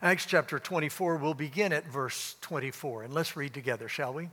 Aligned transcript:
Acts 0.00 0.26
chapter 0.26 0.60
24, 0.60 1.16
we'll 1.16 1.34
begin 1.34 1.72
at 1.72 1.84
verse 1.84 2.36
24. 2.42 3.04
And 3.04 3.14
let's 3.14 3.36
read 3.36 3.52
together, 3.52 3.88
shall 3.88 4.14
we? 4.14 4.28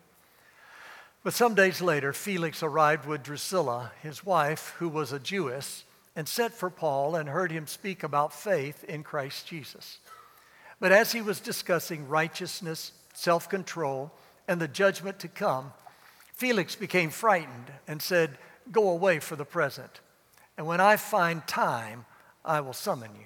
But 1.24 1.34
some 1.34 1.56
days 1.56 1.82
later, 1.82 2.14
Felix 2.14 2.62
arrived 2.62 3.08
with 3.08 3.24
Drusilla, 3.24 3.92
his 4.04 4.24
wife, 4.24 4.76
who 4.78 4.88
was 4.88 5.12
a 5.12 5.18
Jewess, 5.18 5.84
and 6.16 6.28
sent 6.28 6.54
for 6.54 6.70
Paul 6.70 7.16
and 7.16 7.28
heard 7.28 7.52
him 7.52 7.66
speak 7.66 8.04
about 8.04 8.32
faith 8.32 8.84
in 8.84 9.02
Christ 9.02 9.48
Jesus. 9.48 9.98
But 10.80 10.92
as 10.92 11.14
he 11.14 11.22
was 11.22 11.40
discussing 11.40 12.08
righteousness, 12.08 12.92
self 13.16 13.50
control, 13.50 14.12
and 14.48 14.62
the 14.62 14.68
judgment 14.68 15.18
to 15.20 15.28
come, 15.28 15.74
Felix 16.34 16.76
became 16.76 17.10
frightened 17.10 17.72
and 17.88 18.04
said, 18.04 18.38
Go 18.72 18.90
away 18.90 19.18
for 19.20 19.36
the 19.36 19.46
present, 19.46 20.00
and 20.60 20.68
when 20.68 20.80
I 20.80 20.98
find 20.98 21.46
time, 21.48 22.06
I 22.44 22.62
will 22.62 22.74
summon 22.74 23.10
you. 23.20 23.26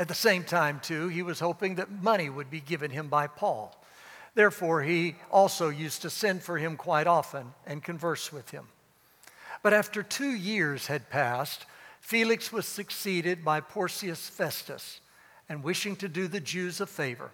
At 0.00 0.08
the 0.08 0.14
same 0.14 0.44
time, 0.44 0.80
too, 0.80 1.08
he 1.08 1.22
was 1.22 1.40
hoping 1.40 1.74
that 1.74 2.02
money 2.02 2.30
would 2.30 2.50
be 2.50 2.60
given 2.60 2.90
him 2.90 3.08
by 3.08 3.26
Paul. 3.26 3.78
Therefore, 4.34 4.82
he 4.82 5.16
also 5.30 5.68
used 5.68 6.00
to 6.00 6.08
send 6.08 6.42
for 6.42 6.56
him 6.56 6.78
quite 6.78 7.06
often 7.06 7.52
and 7.66 7.84
converse 7.84 8.32
with 8.32 8.48
him. 8.48 8.68
But 9.62 9.74
after 9.74 10.02
two 10.02 10.30
years 10.30 10.86
had 10.86 11.10
passed, 11.10 11.66
Felix 12.00 12.50
was 12.50 12.66
succeeded 12.66 13.44
by 13.44 13.60
Porcius 13.60 14.26
Festus, 14.26 15.00
and 15.50 15.62
wishing 15.62 15.96
to 15.96 16.08
do 16.08 16.28
the 16.28 16.40
Jews 16.40 16.80
a 16.80 16.86
favor, 16.86 17.30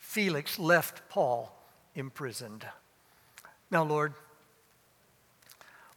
Felix 0.00 0.58
left 0.58 1.08
Paul 1.08 1.56
imprisoned. 1.94 2.66
Now, 3.70 3.84
Lord, 3.84 4.12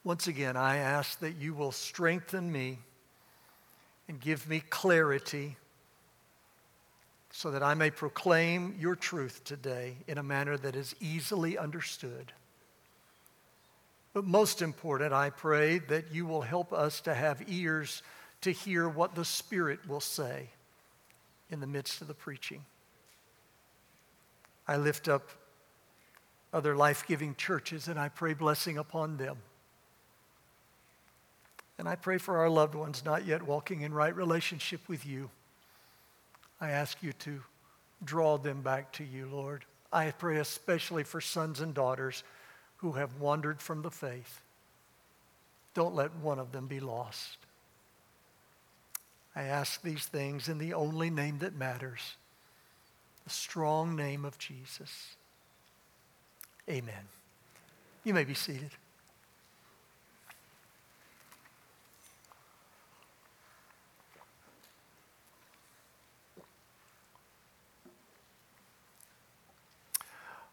once 0.03 0.27
again, 0.27 0.55
I 0.55 0.77
ask 0.77 1.19
that 1.21 1.37
you 1.37 1.55
will 1.55 1.71
strengthen 1.71 2.51
me 2.51 2.77
and 4.07 4.19
give 4.19 4.47
me 4.47 4.59
clarity 4.69 5.57
so 7.31 7.51
that 7.51 7.63
I 7.63 7.73
may 7.73 7.89
proclaim 7.89 8.75
your 8.77 8.95
truth 8.95 9.43
today 9.43 9.95
in 10.07 10.17
a 10.17 10.23
manner 10.23 10.57
that 10.57 10.75
is 10.75 10.95
easily 10.99 11.57
understood. 11.57 12.33
But 14.13 14.25
most 14.25 14.61
important, 14.61 15.13
I 15.13 15.29
pray 15.29 15.79
that 15.79 16.13
you 16.13 16.25
will 16.25 16.41
help 16.41 16.73
us 16.73 16.99
to 17.01 17.13
have 17.13 17.43
ears 17.47 18.03
to 18.41 18.51
hear 18.51 18.89
what 18.89 19.15
the 19.15 19.23
Spirit 19.23 19.87
will 19.87 20.01
say 20.01 20.49
in 21.49 21.61
the 21.61 21.67
midst 21.67 22.01
of 22.01 22.07
the 22.07 22.13
preaching. 22.13 22.65
I 24.67 24.77
lift 24.77 25.07
up 25.07 25.29
other 26.53 26.75
life 26.75 27.05
giving 27.07 27.35
churches 27.35 27.87
and 27.87 27.97
I 27.97 28.09
pray 28.09 28.33
blessing 28.33 28.77
upon 28.77 29.17
them. 29.17 29.37
And 31.77 31.87
I 31.87 31.95
pray 31.95 32.17
for 32.17 32.37
our 32.37 32.49
loved 32.49 32.75
ones 32.75 33.03
not 33.05 33.25
yet 33.25 33.43
walking 33.43 33.81
in 33.81 33.93
right 33.93 34.15
relationship 34.15 34.81
with 34.87 35.05
you. 35.05 35.29
I 36.61 36.69
ask 36.69 37.01
you 37.01 37.11
to 37.13 37.41
draw 38.03 38.37
them 38.37 38.61
back 38.61 38.93
to 38.93 39.03
you, 39.03 39.25
Lord. 39.25 39.65
I 39.91 40.11
pray 40.11 40.37
especially 40.37 41.03
for 41.03 41.19
sons 41.19 41.59
and 41.59 41.73
daughters 41.73 42.23
who 42.77 42.93
have 42.93 43.19
wandered 43.19 43.59
from 43.59 43.81
the 43.81 43.91
faith. 43.91 44.41
Don't 45.73 45.95
let 45.95 46.15
one 46.17 46.39
of 46.39 46.51
them 46.51 46.67
be 46.67 46.79
lost. 46.79 47.37
I 49.35 49.43
ask 49.43 49.81
these 49.81 50.05
things 50.05 50.49
in 50.49 50.57
the 50.57 50.73
only 50.73 51.09
name 51.09 51.39
that 51.39 51.55
matters, 51.55 52.15
the 53.23 53.29
strong 53.29 53.95
name 53.95 54.25
of 54.25 54.37
Jesus. 54.37 55.15
Amen. 56.69 57.07
You 58.03 58.13
may 58.13 58.23
be 58.23 58.33
seated. 58.33 58.71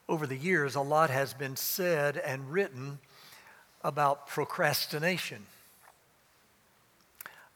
Over 0.09 0.27
the 0.27 0.37
years, 0.37 0.75
a 0.75 0.81
lot 0.81 1.11
has 1.11 1.35
been 1.35 1.57
said 1.57 2.17
and 2.17 2.51
written 2.51 2.99
about 3.85 4.27
procrastination. 4.27 5.47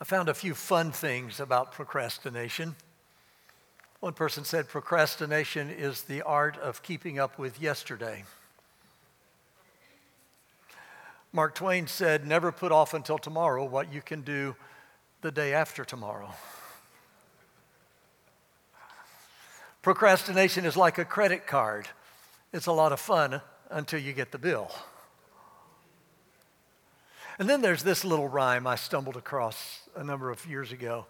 I 0.01 0.05
found 0.05 0.29
a 0.29 0.35
few 0.35 0.55
fun 0.55 0.93
things 0.93 1.41
about 1.41 1.73
procrastination. 1.73 2.77
One 4.01 4.13
person 4.13 4.45
said 4.45 4.69
procrastination 4.69 5.71
is 5.71 6.03
the 6.03 6.23
art 6.23 6.59
of 6.59 6.83
keeping 6.83 7.19
up 7.19 7.39
with 7.39 7.61
yesterday. 7.63 8.25
Mark 11.33 11.55
Twain 11.55 11.87
said, 11.87 12.27
Never 12.27 12.53
put 12.53 12.73
off 12.73 12.93
until 12.95 13.17
tomorrow 13.17 13.65
what 13.65 13.93
you 13.93 14.03
can 14.03 14.21
do 14.23 14.55
the 15.23 15.31
day 15.31 15.55
after 15.55 15.85
tomorrow. 15.85 16.35
Procrastination 19.81 20.65
is 20.65 20.77
like 20.77 20.99
a 20.99 21.05
credit 21.05 21.47
card. 21.47 21.89
It's 22.53 22.67
a 22.67 22.73
lot 22.73 22.93
of 22.93 23.01
fun 23.01 23.41
until 23.71 24.01
you 24.01 24.13
get 24.13 24.33
the 24.33 24.39
bill. 24.39 24.71
And 27.39 27.49
then 27.49 27.63
there's 27.63 27.83
this 27.83 28.05
little 28.05 28.29
rhyme 28.29 28.67
I 28.67 28.77
stumbled 28.77 29.17
across 29.17 29.81
a 29.97 30.05
number 30.05 30.31
of 30.31 30.45
years 30.47 30.73
ago 30.73 31.07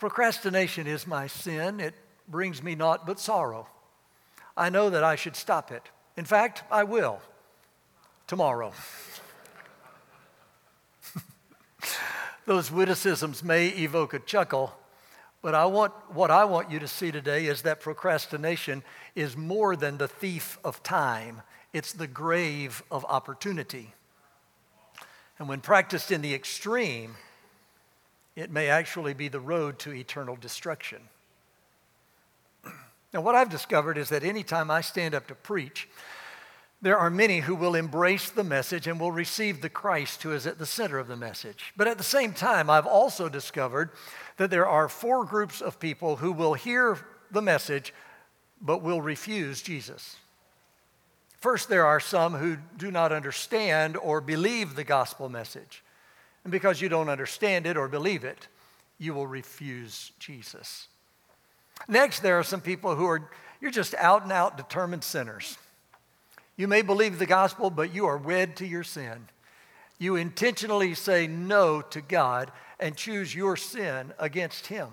Procrastination 0.00 0.86
is 0.86 1.06
my 1.06 1.26
sin, 1.26 1.78
it 1.78 1.94
brings 2.26 2.62
me 2.62 2.74
naught 2.74 3.06
but 3.06 3.20
sorrow. 3.20 3.68
I 4.56 4.70
know 4.70 4.88
that 4.88 5.04
I 5.04 5.14
should 5.14 5.36
stop 5.36 5.70
it. 5.70 5.82
In 6.16 6.24
fact, 6.24 6.62
I 6.70 6.84
will 6.84 7.20
tomorrow. 8.26 8.72
Those 12.46 12.72
witticisms 12.72 13.44
may 13.44 13.68
evoke 13.68 14.14
a 14.14 14.20
chuckle, 14.20 14.72
but 15.42 15.54
I 15.54 15.66
want, 15.66 15.92
what 16.12 16.30
I 16.30 16.44
want 16.44 16.70
you 16.70 16.78
to 16.80 16.88
see 16.88 17.10
today 17.10 17.46
is 17.46 17.62
that 17.62 17.80
procrastination 17.80 18.82
is 19.14 19.36
more 19.36 19.74
than 19.76 19.98
the 19.98 20.08
thief 20.08 20.58
of 20.64 20.82
time, 20.82 21.42
it's 21.72 21.92
the 21.92 22.06
grave 22.06 22.82
of 22.90 23.04
opportunity. 23.08 23.94
And 25.38 25.48
when 25.48 25.60
practiced 25.60 26.10
in 26.10 26.20
the 26.20 26.34
extreme, 26.34 27.16
it 28.36 28.50
may 28.50 28.68
actually 28.68 29.14
be 29.14 29.28
the 29.28 29.40
road 29.40 29.78
to 29.80 29.92
eternal 29.92 30.36
destruction. 30.36 31.00
Now, 33.12 33.22
what 33.22 33.34
I've 33.34 33.48
discovered 33.48 33.98
is 33.98 34.10
that 34.10 34.22
anytime 34.22 34.70
I 34.70 34.82
stand 34.82 35.16
up 35.16 35.26
to 35.26 35.34
preach, 35.34 35.88
there 36.82 36.98
are 36.98 37.10
many 37.10 37.40
who 37.40 37.54
will 37.54 37.74
embrace 37.74 38.30
the 38.30 38.44
message 38.44 38.86
and 38.86 38.98
will 38.98 39.12
receive 39.12 39.60
the 39.60 39.68
Christ 39.68 40.22
who 40.22 40.32
is 40.32 40.46
at 40.46 40.58
the 40.58 40.66
center 40.66 40.98
of 40.98 41.08
the 41.08 41.16
message. 41.16 41.72
But 41.76 41.88
at 41.88 41.98
the 41.98 42.04
same 42.04 42.32
time, 42.32 42.70
I've 42.70 42.86
also 42.86 43.28
discovered 43.28 43.90
that 44.38 44.50
there 44.50 44.66
are 44.66 44.88
four 44.88 45.24
groups 45.24 45.60
of 45.60 45.78
people 45.78 46.16
who 46.16 46.32
will 46.32 46.54
hear 46.54 46.98
the 47.30 47.42
message 47.42 47.92
but 48.62 48.82
will 48.82 49.00
refuse 49.00 49.60
Jesus. 49.60 50.16
First, 51.38 51.68
there 51.68 51.86
are 51.86 52.00
some 52.00 52.34
who 52.34 52.56
do 52.76 52.90
not 52.90 53.12
understand 53.12 53.96
or 53.96 54.20
believe 54.20 54.74
the 54.74 54.84
gospel 54.84 55.28
message. 55.28 55.82
And 56.44 56.50
because 56.50 56.80
you 56.80 56.88
don't 56.88 57.08
understand 57.08 57.66
it 57.66 57.76
or 57.76 57.88
believe 57.88 58.24
it, 58.24 58.48
you 58.98 59.14
will 59.14 59.26
refuse 59.26 60.12
Jesus. 60.18 60.88
Next, 61.88 62.20
there 62.20 62.38
are 62.38 62.42
some 62.42 62.60
people 62.60 62.94
who 62.94 63.06
are, 63.06 63.30
you're 63.60 63.70
just 63.70 63.94
out 63.94 64.22
and 64.22 64.32
out 64.32 64.56
determined 64.56 65.04
sinners. 65.04 65.56
You 66.60 66.68
may 66.68 66.82
believe 66.82 67.18
the 67.18 67.24
gospel, 67.24 67.70
but 67.70 67.94
you 67.94 68.04
are 68.04 68.18
wed 68.18 68.56
to 68.56 68.66
your 68.66 68.84
sin. 68.84 69.28
You 69.98 70.16
intentionally 70.16 70.92
say 70.92 71.26
no 71.26 71.80
to 71.80 72.02
God 72.02 72.52
and 72.78 72.94
choose 72.94 73.34
your 73.34 73.56
sin 73.56 74.12
against 74.18 74.66
Him. 74.66 74.88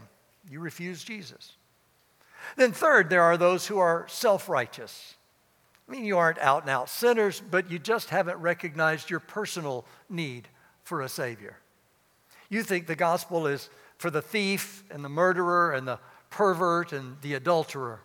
You 0.49 0.61
refuse 0.61 1.03
Jesus. 1.03 1.57
Then, 2.55 2.71
third, 2.71 3.09
there 3.09 3.23
are 3.23 3.35
those 3.35 3.67
who 3.67 3.79
are 3.79 4.05
self 4.07 4.47
righteous. 4.47 5.15
I 5.89 5.91
mean, 5.91 6.05
you 6.05 6.17
aren't 6.17 6.39
out 6.39 6.61
and 6.61 6.69
out 6.69 6.87
sinners, 6.89 7.41
but 7.51 7.69
you 7.69 7.79
just 7.79 8.11
haven't 8.11 8.37
recognized 8.37 9.09
your 9.09 9.19
personal 9.19 9.83
need 10.09 10.47
for 10.85 11.01
a 11.01 11.09
Savior. 11.09 11.57
You 12.47 12.63
think 12.63 12.87
the 12.87 12.95
gospel 12.95 13.45
is 13.45 13.69
for 13.97 14.09
the 14.09 14.21
thief 14.21 14.85
and 14.89 15.03
the 15.03 15.09
murderer 15.09 15.73
and 15.73 15.85
the 15.85 15.99
pervert 16.29 16.93
and 16.93 17.17
the 17.21 17.33
adulterer. 17.33 17.99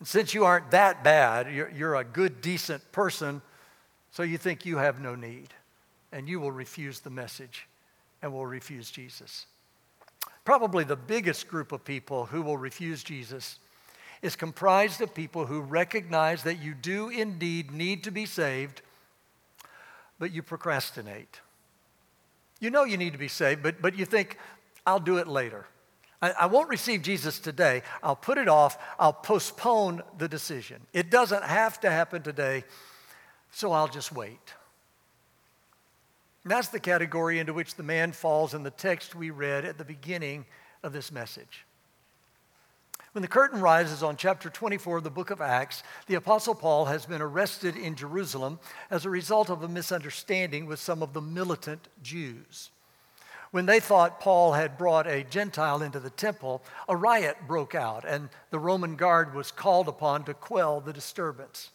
And 0.00 0.08
since 0.08 0.34
you 0.34 0.44
aren't 0.44 0.72
that 0.72 1.04
bad, 1.04 1.52
you're, 1.54 1.70
you're 1.70 1.94
a 1.94 2.04
good, 2.04 2.40
decent 2.40 2.90
person, 2.90 3.42
so 4.10 4.22
you 4.22 4.38
think 4.38 4.66
you 4.66 4.78
have 4.78 5.00
no 5.00 5.14
need. 5.14 5.48
And 6.10 6.28
you 6.28 6.40
will 6.40 6.50
refuse 6.50 7.00
the 7.00 7.10
message 7.10 7.68
and 8.20 8.32
will 8.32 8.46
refuse 8.46 8.90
Jesus. 8.90 9.46
Probably 10.44 10.82
the 10.82 10.96
biggest 10.96 11.46
group 11.46 11.70
of 11.70 11.84
people 11.84 12.26
who 12.26 12.42
will 12.42 12.56
refuse 12.56 13.04
Jesus 13.04 13.58
is 14.22 14.36
comprised 14.36 15.00
of 15.00 15.14
people 15.14 15.46
who 15.46 15.60
recognize 15.60 16.42
that 16.42 16.60
you 16.60 16.74
do 16.74 17.08
indeed 17.08 17.70
need 17.70 18.04
to 18.04 18.10
be 18.10 18.26
saved, 18.26 18.82
but 20.18 20.32
you 20.32 20.42
procrastinate. 20.42 21.40
You 22.58 22.70
know 22.70 22.84
you 22.84 22.96
need 22.96 23.12
to 23.12 23.18
be 23.18 23.28
saved, 23.28 23.62
but, 23.62 23.80
but 23.80 23.96
you 23.96 24.04
think, 24.04 24.36
I'll 24.86 25.00
do 25.00 25.18
it 25.18 25.28
later. 25.28 25.66
I, 26.22 26.30
I 26.32 26.46
won't 26.46 26.68
receive 26.68 27.02
Jesus 27.02 27.38
today. 27.38 27.82
I'll 28.02 28.16
put 28.16 28.38
it 28.38 28.48
off. 28.48 28.78
I'll 28.98 29.12
postpone 29.12 30.02
the 30.18 30.28
decision. 30.28 30.80
It 30.92 31.10
doesn't 31.10 31.44
have 31.44 31.80
to 31.80 31.90
happen 31.90 32.22
today, 32.22 32.64
so 33.50 33.72
I'll 33.72 33.88
just 33.88 34.12
wait. 34.12 34.54
And 36.44 36.50
that's 36.50 36.68
the 36.68 36.80
category 36.80 37.38
into 37.38 37.52
which 37.52 37.74
the 37.74 37.82
man 37.82 38.12
falls 38.12 38.54
in 38.54 38.62
the 38.62 38.70
text 38.70 39.14
we 39.14 39.30
read 39.30 39.64
at 39.64 39.78
the 39.78 39.84
beginning 39.84 40.46
of 40.82 40.92
this 40.92 41.12
message. 41.12 41.66
When 43.12 43.22
the 43.22 43.28
curtain 43.28 43.60
rises 43.60 44.04
on 44.04 44.16
chapter 44.16 44.48
24 44.48 44.98
of 44.98 45.04
the 45.04 45.10
book 45.10 45.30
of 45.30 45.40
Acts, 45.40 45.82
the 46.06 46.14
Apostle 46.14 46.54
Paul 46.54 46.84
has 46.84 47.06
been 47.06 47.20
arrested 47.20 47.76
in 47.76 47.96
Jerusalem 47.96 48.60
as 48.88 49.04
a 49.04 49.10
result 49.10 49.50
of 49.50 49.64
a 49.64 49.68
misunderstanding 49.68 50.66
with 50.66 50.78
some 50.78 51.02
of 51.02 51.12
the 51.12 51.20
militant 51.20 51.88
Jews. 52.02 52.70
When 53.50 53.66
they 53.66 53.80
thought 53.80 54.20
Paul 54.20 54.52
had 54.52 54.78
brought 54.78 55.08
a 55.08 55.24
Gentile 55.24 55.82
into 55.82 55.98
the 55.98 56.10
temple, 56.10 56.62
a 56.88 56.96
riot 56.96 57.36
broke 57.48 57.74
out, 57.74 58.04
and 58.04 58.28
the 58.50 58.60
Roman 58.60 58.94
guard 58.94 59.34
was 59.34 59.50
called 59.50 59.88
upon 59.88 60.24
to 60.24 60.34
quell 60.34 60.80
the 60.80 60.92
disturbance. 60.92 61.70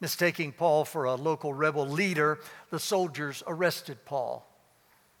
Mistaking 0.00 0.52
Paul 0.52 0.84
for 0.84 1.04
a 1.04 1.14
local 1.14 1.54
rebel 1.54 1.86
leader, 1.86 2.40
the 2.70 2.80
soldiers 2.80 3.42
arrested 3.46 4.04
Paul. 4.04 4.44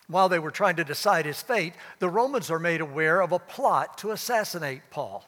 While 0.08 0.28
they 0.28 0.38
were 0.38 0.50
trying 0.50 0.76
to 0.76 0.84
decide 0.84 1.26
his 1.26 1.42
fate, 1.42 1.74
the 1.98 2.08
Romans 2.08 2.50
are 2.50 2.58
made 2.58 2.80
aware 2.80 3.20
of 3.20 3.30
a 3.30 3.38
plot 3.38 3.98
to 3.98 4.10
assassinate 4.10 4.82
Paul. 4.90 5.24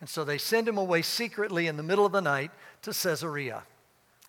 And 0.00 0.08
so 0.08 0.24
they 0.24 0.38
send 0.38 0.68
him 0.68 0.76
away 0.76 1.02
secretly 1.02 1.66
in 1.66 1.76
the 1.76 1.82
middle 1.82 2.04
of 2.04 2.12
the 2.12 2.20
night 2.20 2.50
to 2.82 2.92
Caesarea. 2.92 3.62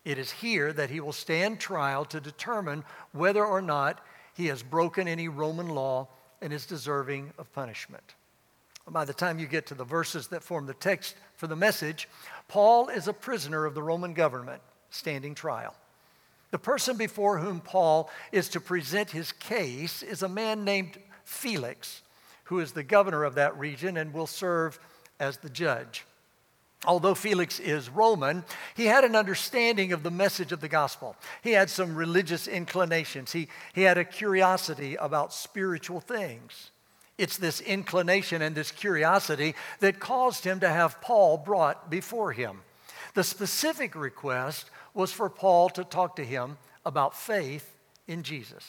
It 0.04 0.18
is 0.18 0.30
here 0.30 0.72
that 0.72 0.90
he 0.90 1.00
will 1.00 1.12
stand 1.12 1.58
trial 1.58 2.04
to 2.06 2.20
determine 2.20 2.84
whether 3.12 3.44
or 3.44 3.60
not 3.60 4.00
he 4.36 4.46
has 4.46 4.62
broken 4.62 5.08
any 5.08 5.28
Roman 5.28 5.68
law 5.68 6.08
and 6.42 6.52
is 6.52 6.66
deserving 6.66 7.32
of 7.38 7.52
punishment. 7.52 8.14
By 8.88 9.04
the 9.04 9.14
time 9.14 9.38
you 9.38 9.46
get 9.46 9.66
to 9.66 9.74
the 9.74 9.84
verses 9.84 10.28
that 10.28 10.44
form 10.44 10.66
the 10.66 10.74
text 10.74 11.16
for 11.34 11.46
the 11.46 11.56
message, 11.56 12.08
Paul 12.46 12.88
is 12.88 13.08
a 13.08 13.12
prisoner 13.12 13.64
of 13.64 13.74
the 13.74 13.82
Roman 13.82 14.14
government 14.14 14.62
standing 14.90 15.34
trial. 15.34 15.74
The 16.50 16.58
person 16.58 16.96
before 16.96 17.38
whom 17.38 17.60
Paul 17.60 18.10
is 18.30 18.48
to 18.50 18.60
present 18.60 19.10
his 19.10 19.32
case 19.32 20.02
is 20.02 20.22
a 20.22 20.28
man 20.28 20.64
named 20.64 20.98
Felix, 21.24 22.02
who 22.44 22.60
is 22.60 22.72
the 22.72 22.84
governor 22.84 23.24
of 23.24 23.34
that 23.34 23.58
region 23.58 23.96
and 23.96 24.14
will 24.14 24.28
serve 24.28 24.78
as 25.18 25.38
the 25.38 25.50
judge. 25.50 26.04
Although 26.86 27.14
Felix 27.14 27.58
is 27.58 27.90
Roman, 27.90 28.44
he 28.74 28.86
had 28.86 29.04
an 29.04 29.16
understanding 29.16 29.92
of 29.92 30.02
the 30.02 30.10
message 30.10 30.52
of 30.52 30.60
the 30.60 30.68
gospel. 30.68 31.16
He 31.42 31.52
had 31.52 31.68
some 31.68 31.96
religious 31.96 32.46
inclinations. 32.46 33.32
He, 33.32 33.48
he 33.74 33.82
had 33.82 33.98
a 33.98 34.04
curiosity 34.04 34.94
about 34.96 35.32
spiritual 35.32 36.00
things. 36.00 36.70
It's 37.18 37.38
this 37.38 37.60
inclination 37.60 38.42
and 38.42 38.54
this 38.54 38.70
curiosity 38.70 39.54
that 39.80 40.00
caused 40.00 40.44
him 40.44 40.60
to 40.60 40.68
have 40.68 41.00
Paul 41.00 41.38
brought 41.38 41.90
before 41.90 42.32
him. 42.32 42.60
The 43.14 43.24
specific 43.24 43.94
request 43.94 44.70
was 44.92 45.12
for 45.12 45.30
Paul 45.30 45.70
to 45.70 45.84
talk 45.84 46.16
to 46.16 46.24
him 46.24 46.58
about 46.84 47.16
faith 47.16 47.74
in 48.06 48.22
Jesus. 48.22 48.64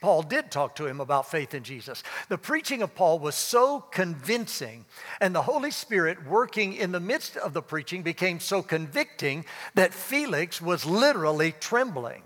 Paul 0.00 0.22
did 0.22 0.50
talk 0.50 0.76
to 0.76 0.86
him 0.86 1.00
about 1.00 1.30
faith 1.30 1.52
in 1.52 1.62
Jesus. 1.62 2.02
The 2.28 2.38
preaching 2.38 2.82
of 2.82 2.94
Paul 2.94 3.18
was 3.18 3.34
so 3.34 3.80
convincing, 3.80 4.86
and 5.20 5.34
the 5.34 5.42
Holy 5.42 5.70
Spirit 5.70 6.26
working 6.26 6.72
in 6.74 6.92
the 6.92 7.00
midst 7.00 7.36
of 7.36 7.52
the 7.52 7.62
preaching 7.62 8.02
became 8.02 8.40
so 8.40 8.62
convicting 8.62 9.44
that 9.74 9.92
Felix 9.92 10.60
was 10.60 10.86
literally 10.86 11.52
trembling. 11.52 12.22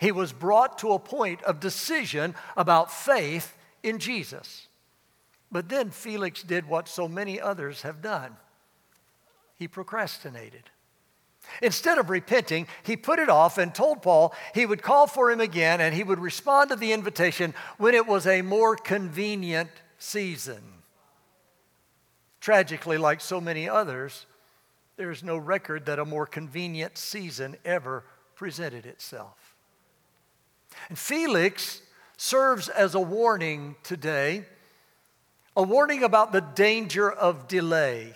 He 0.00 0.12
was 0.12 0.32
brought 0.32 0.78
to 0.78 0.92
a 0.92 0.98
point 0.98 1.42
of 1.42 1.60
decision 1.60 2.34
about 2.56 2.90
faith 2.90 3.56
in 3.82 3.98
Jesus. 3.98 4.68
But 5.52 5.68
then 5.68 5.90
Felix 5.90 6.42
did 6.42 6.68
what 6.68 6.88
so 6.88 7.08
many 7.08 7.40
others 7.40 7.82
have 7.82 8.02
done 8.02 8.36
he 9.56 9.66
procrastinated. 9.66 10.70
Instead 11.62 11.98
of 11.98 12.10
repenting, 12.10 12.66
he 12.82 12.96
put 12.96 13.18
it 13.18 13.28
off 13.28 13.58
and 13.58 13.74
told 13.74 14.02
Paul 14.02 14.34
he 14.54 14.66
would 14.66 14.82
call 14.82 15.06
for 15.06 15.30
him 15.30 15.40
again 15.40 15.80
and 15.80 15.94
he 15.94 16.02
would 16.02 16.18
respond 16.18 16.70
to 16.70 16.76
the 16.76 16.92
invitation 16.92 17.54
when 17.78 17.94
it 17.94 18.06
was 18.06 18.26
a 18.26 18.42
more 18.42 18.76
convenient 18.76 19.70
season. 19.98 20.62
Tragically, 22.40 22.98
like 22.98 23.20
so 23.20 23.40
many 23.40 23.68
others, 23.68 24.26
there 24.96 25.10
is 25.10 25.22
no 25.22 25.36
record 25.36 25.86
that 25.86 25.98
a 25.98 26.04
more 26.04 26.26
convenient 26.26 26.96
season 26.96 27.56
ever 27.64 28.04
presented 28.34 28.86
itself. 28.86 29.54
And 30.88 30.98
Felix 30.98 31.82
serves 32.16 32.68
as 32.68 32.94
a 32.94 33.00
warning 33.00 33.76
today, 33.82 34.44
a 35.56 35.62
warning 35.62 36.02
about 36.02 36.32
the 36.32 36.40
danger 36.40 37.10
of 37.10 37.48
delay, 37.48 38.14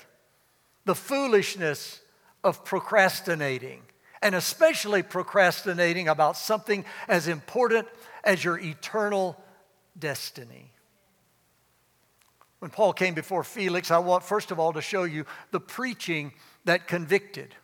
the 0.85 0.95
foolishness 0.95 2.01
of 2.43 2.65
procrastinating, 2.65 3.83
and 4.23 4.35
especially 4.35 5.03
procrastinating 5.03 6.09
about 6.09 6.37
something 6.37 6.85
as 7.09 7.29
important 7.29 7.87
as 8.25 8.45
your 8.45 8.59
eternal 8.59 9.37
destiny. 9.99 10.73
When 12.61 12.71
Paul 12.71 12.93
came 12.93 13.15
before 13.15 13.43
Felix, 13.43 13.91
I 13.91 13.99
want 13.99 14.23
first 14.23 14.51
of 14.51 14.61
all 14.61 14.73
to 14.75 14.83
show 14.83 15.05
you 15.05 15.25
the 15.51 15.61
preaching 15.61 16.33
that 16.67 16.87
convicted. 16.87 17.55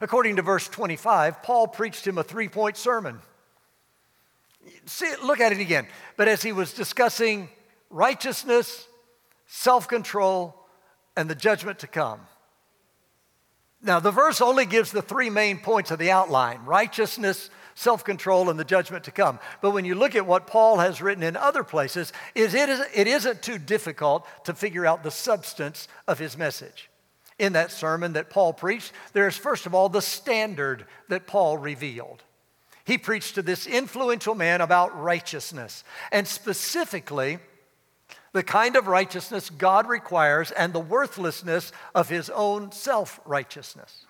According 0.00 0.36
to 0.36 0.42
verse 0.42 0.68
25, 0.68 1.42
Paul 1.42 1.68
preached 1.68 2.06
him 2.06 2.18
a 2.18 2.22
three 2.24 2.48
point 2.48 2.76
sermon. 2.76 3.20
See, 4.86 5.12
look 5.22 5.40
at 5.40 5.52
it 5.52 5.60
again. 5.60 5.86
But 6.16 6.28
as 6.28 6.42
he 6.42 6.52
was 6.52 6.72
discussing 6.72 7.50
righteousness, 7.90 8.86
self 9.46 9.86
control, 9.86 10.56
and 11.16 11.28
the 11.28 11.34
judgment 11.34 11.80
to 11.80 11.86
come, 11.86 12.20
now, 13.84 14.00
the 14.00 14.10
verse 14.10 14.40
only 14.40 14.64
gives 14.64 14.90
the 14.90 15.02
three 15.02 15.28
main 15.28 15.58
points 15.58 15.90
of 15.90 15.98
the 15.98 16.10
outline 16.10 16.64
righteousness, 16.64 17.50
self 17.74 18.02
control, 18.02 18.48
and 18.48 18.58
the 18.58 18.64
judgment 18.64 19.04
to 19.04 19.10
come. 19.10 19.38
But 19.60 19.72
when 19.72 19.84
you 19.84 19.94
look 19.94 20.14
at 20.14 20.26
what 20.26 20.46
Paul 20.46 20.78
has 20.78 21.02
written 21.02 21.22
in 21.22 21.36
other 21.36 21.62
places, 21.62 22.10
it, 22.34 22.54
is, 22.54 22.80
it 22.94 23.06
isn't 23.06 23.42
too 23.42 23.58
difficult 23.58 24.26
to 24.44 24.54
figure 24.54 24.86
out 24.86 25.02
the 25.02 25.10
substance 25.10 25.86
of 26.08 26.18
his 26.18 26.38
message. 26.38 26.88
In 27.38 27.52
that 27.52 27.70
sermon 27.70 28.14
that 28.14 28.30
Paul 28.30 28.54
preached, 28.54 28.92
there's 29.12 29.36
first 29.36 29.66
of 29.66 29.74
all 29.74 29.90
the 29.90 30.00
standard 30.00 30.86
that 31.08 31.26
Paul 31.26 31.58
revealed. 31.58 32.22
He 32.84 32.96
preached 32.96 33.34
to 33.34 33.42
this 33.42 33.66
influential 33.66 34.34
man 34.34 34.62
about 34.62 34.98
righteousness, 34.98 35.84
and 36.10 36.26
specifically, 36.26 37.38
the 38.34 38.42
kind 38.42 38.74
of 38.74 38.88
righteousness 38.88 39.48
God 39.48 39.88
requires 39.88 40.50
and 40.50 40.72
the 40.72 40.80
worthlessness 40.80 41.72
of 41.94 42.08
his 42.08 42.28
own 42.30 42.72
self 42.72 43.20
righteousness. 43.24 44.04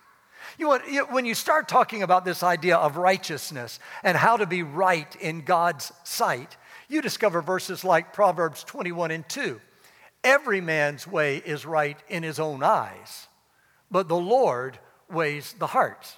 You 0.57 0.77
when 1.09 1.25
you 1.25 1.35
start 1.35 1.67
talking 1.67 2.01
about 2.01 2.25
this 2.25 2.41
idea 2.41 2.75
of 2.75 2.97
righteousness 2.97 3.79
and 4.03 4.17
how 4.17 4.35
to 4.37 4.47
be 4.47 4.63
right 4.63 5.15
in 5.17 5.41
God's 5.41 5.93
sight, 6.03 6.57
you 6.89 7.01
discover 7.01 7.41
verses 7.41 7.83
like 7.83 8.13
Proverbs 8.13 8.63
21 8.63 9.11
and 9.11 9.29
2. 9.29 9.61
Every 10.23 10.59
man's 10.59 11.05
way 11.05 11.37
is 11.37 11.65
right 11.65 11.97
in 12.09 12.23
his 12.23 12.39
own 12.39 12.63
eyes, 12.63 13.27
but 13.91 14.07
the 14.07 14.15
Lord 14.15 14.79
weighs 15.07 15.53
the 15.53 15.67
hearts. 15.67 16.17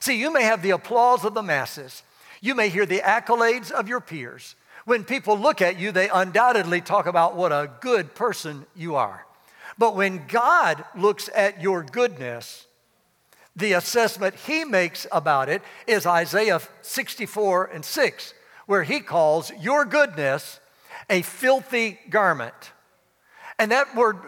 See, 0.00 0.20
you 0.20 0.30
may 0.30 0.42
have 0.42 0.60
the 0.60 0.70
applause 0.70 1.24
of 1.24 1.32
the 1.32 1.42
masses, 1.42 2.02
you 2.42 2.54
may 2.54 2.68
hear 2.68 2.84
the 2.84 3.00
accolades 3.00 3.70
of 3.70 3.88
your 3.88 4.00
peers, 4.00 4.56
when 4.84 5.04
people 5.04 5.38
look 5.38 5.62
at 5.62 5.78
you, 5.78 5.92
they 5.92 6.08
undoubtedly 6.08 6.80
talk 6.80 7.06
about 7.06 7.36
what 7.36 7.52
a 7.52 7.70
good 7.80 8.14
person 8.14 8.66
you 8.74 8.96
are. 8.96 9.26
But 9.78 9.96
when 9.96 10.26
God 10.28 10.84
looks 10.96 11.28
at 11.34 11.60
your 11.62 11.82
goodness, 11.82 12.66
the 13.56 13.72
assessment 13.72 14.34
he 14.34 14.64
makes 14.64 15.06
about 15.12 15.48
it 15.48 15.62
is 15.86 16.06
Isaiah 16.06 16.60
64 16.82 17.66
and 17.66 17.84
6, 17.84 18.34
where 18.66 18.82
he 18.82 19.00
calls 19.00 19.52
your 19.60 19.84
goodness 19.84 20.60
a 21.08 21.22
filthy 21.22 21.98
garment. 22.10 22.72
And 23.58 23.70
that 23.70 23.94
word 23.94 24.18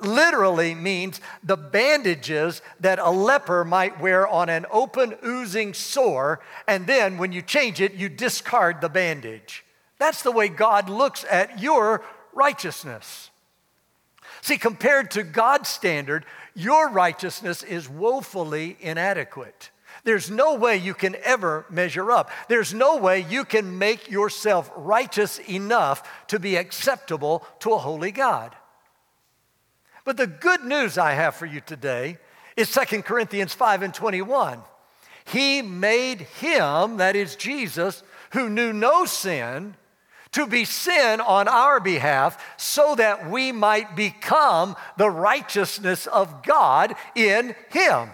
literally 0.00 0.74
means 0.74 1.20
the 1.42 1.56
bandages 1.56 2.62
that 2.80 2.98
a 2.98 3.10
leper 3.10 3.64
might 3.64 4.00
wear 4.00 4.28
on 4.28 4.48
an 4.48 4.66
open, 4.70 5.16
oozing 5.24 5.74
sore, 5.74 6.40
and 6.66 6.86
then 6.86 7.18
when 7.18 7.32
you 7.32 7.42
change 7.42 7.80
it, 7.80 7.94
you 7.94 8.08
discard 8.08 8.80
the 8.80 8.88
bandage. 8.88 9.64
That's 9.98 10.22
the 10.22 10.32
way 10.32 10.48
God 10.48 10.88
looks 10.88 11.24
at 11.28 11.60
your 11.60 12.04
righteousness. 12.32 13.30
See, 14.40 14.58
compared 14.58 15.10
to 15.12 15.24
God's 15.24 15.68
standard, 15.68 16.24
your 16.54 16.90
righteousness 16.90 17.62
is 17.62 17.88
woefully 17.88 18.76
inadequate. 18.80 19.70
There's 20.04 20.30
no 20.30 20.54
way 20.54 20.76
you 20.76 20.94
can 20.94 21.16
ever 21.24 21.66
measure 21.68 22.10
up. 22.10 22.30
There's 22.48 22.72
no 22.72 22.96
way 22.96 23.20
you 23.28 23.44
can 23.44 23.78
make 23.78 24.10
yourself 24.10 24.70
righteous 24.76 25.38
enough 25.40 26.26
to 26.28 26.38
be 26.38 26.56
acceptable 26.56 27.44
to 27.60 27.72
a 27.72 27.78
holy 27.78 28.12
God. 28.12 28.54
But 30.04 30.16
the 30.16 30.26
good 30.26 30.64
news 30.64 30.96
I 30.96 31.12
have 31.12 31.34
for 31.34 31.46
you 31.46 31.60
today 31.60 32.18
is 32.56 32.72
2 32.72 33.02
Corinthians 33.02 33.52
5 33.52 33.82
and 33.82 33.92
21. 33.92 34.60
He 35.24 35.60
made 35.60 36.22
him, 36.22 36.96
that 36.96 37.14
is 37.14 37.36
Jesus, 37.36 38.02
who 38.30 38.48
knew 38.48 38.72
no 38.72 39.04
sin, 39.04 39.74
to 40.32 40.46
be 40.46 40.64
sin 40.64 41.20
on 41.20 41.48
our 41.48 41.80
behalf 41.80 42.42
so 42.56 42.94
that 42.94 43.30
we 43.30 43.52
might 43.52 43.96
become 43.96 44.76
the 44.96 45.10
righteousness 45.10 46.06
of 46.06 46.42
God 46.42 46.94
in 47.14 47.54
Him. 47.70 48.10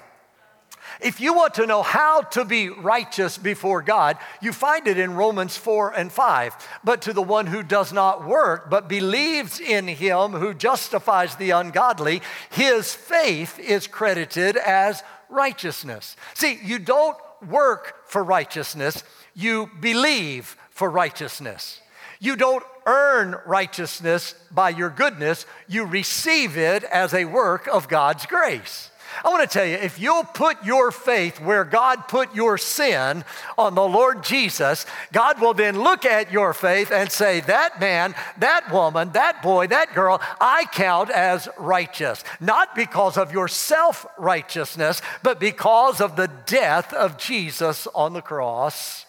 If 1.00 1.20
you 1.20 1.34
want 1.34 1.54
to 1.54 1.66
know 1.66 1.82
how 1.82 2.22
to 2.22 2.44
be 2.44 2.68
righteous 2.68 3.36
before 3.36 3.82
God, 3.82 4.16
you 4.40 4.52
find 4.52 4.86
it 4.86 4.98
in 4.98 5.14
Romans 5.14 5.56
4 5.56 5.92
and 5.92 6.10
5. 6.10 6.68
But 6.84 7.02
to 7.02 7.12
the 7.12 7.22
one 7.22 7.46
who 7.46 7.62
does 7.62 7.92
not 7.92 8.26
work, 8.26 8.70
but 8.70 8.88
believes 8.88 9.60
in 9.60 9.88
him 9.88 10.32
who 10.32 10.54
justifies 10.54 11.36
the 11.36 11.50
ungodly, 11.50 12.22
his 12.50 12.94
faith 12.94 13.58
is 13.58 13.86
credited 13.86 14.56
as 14.56 15.02
righteousness. 15.28 16.16
See, 16.34 16.58
you 16.62 16.78
don't 16.78 17.16
work 17.48 18.06
for 18.06 18.22
righteousness, 18.22 19.02
you 19.34 19.70
believe 19.80 20.56
for 20.70 20.88
righteousness. 20.88 21.80
You 22.24 22.36
don't 22.36 22.64
earn 22.86 23.36
righteousness 23.44 24.34
by 24.50 24.70
your 24.70 24.88
goodness, 24.88 25.44
you 25.68 25.84
receive 25.84 26.56
it 26.56 26.82
as 26.84 27.12
a 27.12 27.26
work 27.26 27.66
of 27.66 27.86
God's 27.86 28.24
grace. 28.24 28.88
I 29.22 29.28
want 29.28 29.42
to 29.42 29.58
tell 29.58 29.66
you, 29.66 29.74
if 29.74 30.00
you'll 30.00 30.24
put 30.24 30.64
your 30.64 30.90
faith 30.90 31.38
where 31.38 31.64
God 31.64 32.08
put 32.08 32.34
your 32.34 32.56
sin 32.56 33.26
on 33.58 33.74
the 33.74 33.86
Lord 33.86 34.24
Jesus, 34.24 34.86
God 35.12 35.38
will 35.38 35.52
then 35.52 35.82
look 35.82 36.06
at 36.06 36.32
your 36.32 36.54
faith 36.54 36.90
and 36.90 37.12
say, 37.12 37.40
That 37.40 37.78
man, 37.78 38.14
that 38.38 38.72
woman, 38.72 39.12
that 39.12 39.42
boy, 39.42 39.66
that 39.66 39.94
girl, 39.94 40.18
I 40.40 40.64
count 40.72 41.10
as 41.10 41.46
righteous. 41.58 42.24
Not 42.40 42.74
because 42.74 43.18
of 43.18 43.34
your 43.34 43.48
self 43.48 44.06
righteousness, 44.16 45.02
but 45.22 45.38
because 45.38 46.00
of 46.00 46.16
the 46.16 46.30
death 46.46 46.94
of 46.94 47.18
Jesus 47.18 47.86
on 47.94 48.14
the 48.14 48.22
cross. 48.22 49.04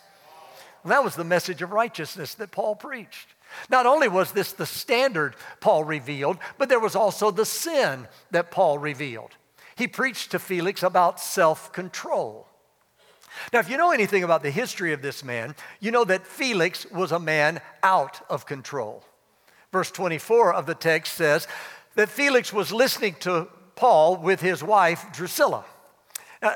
And 0.86 0.92
that 0.92 1.04
was 1.04 1.15
the 1.15 1.24
message 1.24 1.63
of 1.63 1.72
righteousness 1.72 2.36
that 2.36 2.51
Paul 2.51 2.75
preached. 2.75 3.30
Not 3.72 3.88
only 3.88 4.08
was 4.08 4.34
this 4.34 4.54
the 4.54 4.68
standard 4.68 5.36
Paul 5.60 5.84
revealed, 5.84 6.38
but 6.60 6.70
there 6.70 6.80
was 6.80 6.96
also 6.96 7.32
the 7.32 7.44
sin 7.44 8.08
that 8.30 8.51
Paul 8.51 8.77
revealed. 8.77 9.32
He 9.75 9.88
preached 9.88 10.30
to 10.30 10.38
Felix 10.38 10.84
about 10.84 11.20
self 11.20 11.74
control. 11.74 12.48
Now, 13.51 13.58
if 13.58 13.68
you 13.68 13.77
know 13.77 13.89
anything 13.89 14.24
about 14.24 14.44
the 14.44 14.51
history 14.51 14.94
of 14.94 15.01
this 15.01 15.24
man, 15.24 15.56
you 15.80 15.89
know 15.89 16.04
that 16.04 16.27
Felix 16.27 16.86
was 16.92 17.12
a 17.12 17.20
man 17.20 17.62
out 17.82 18.22
of 18.30 18.46
control. 18.46 19.04
Verse 19.72 19.89
24 19.89 20.54
of 20.54 20.68
the 20.68 20.75
text 20.75 21.15
says 21.15 21.48
that 21.96 22.10
Felix 22.10 22.54
was 22.54 22.72
listening 22.72 23.15
to 23.22 23.48
Paul 23.75 24.18
with 24.18 24.39
his 24.39 24.63
wife 24.63 25.04
Drusilla. 25.13 25.65
Now, 26.44 26.54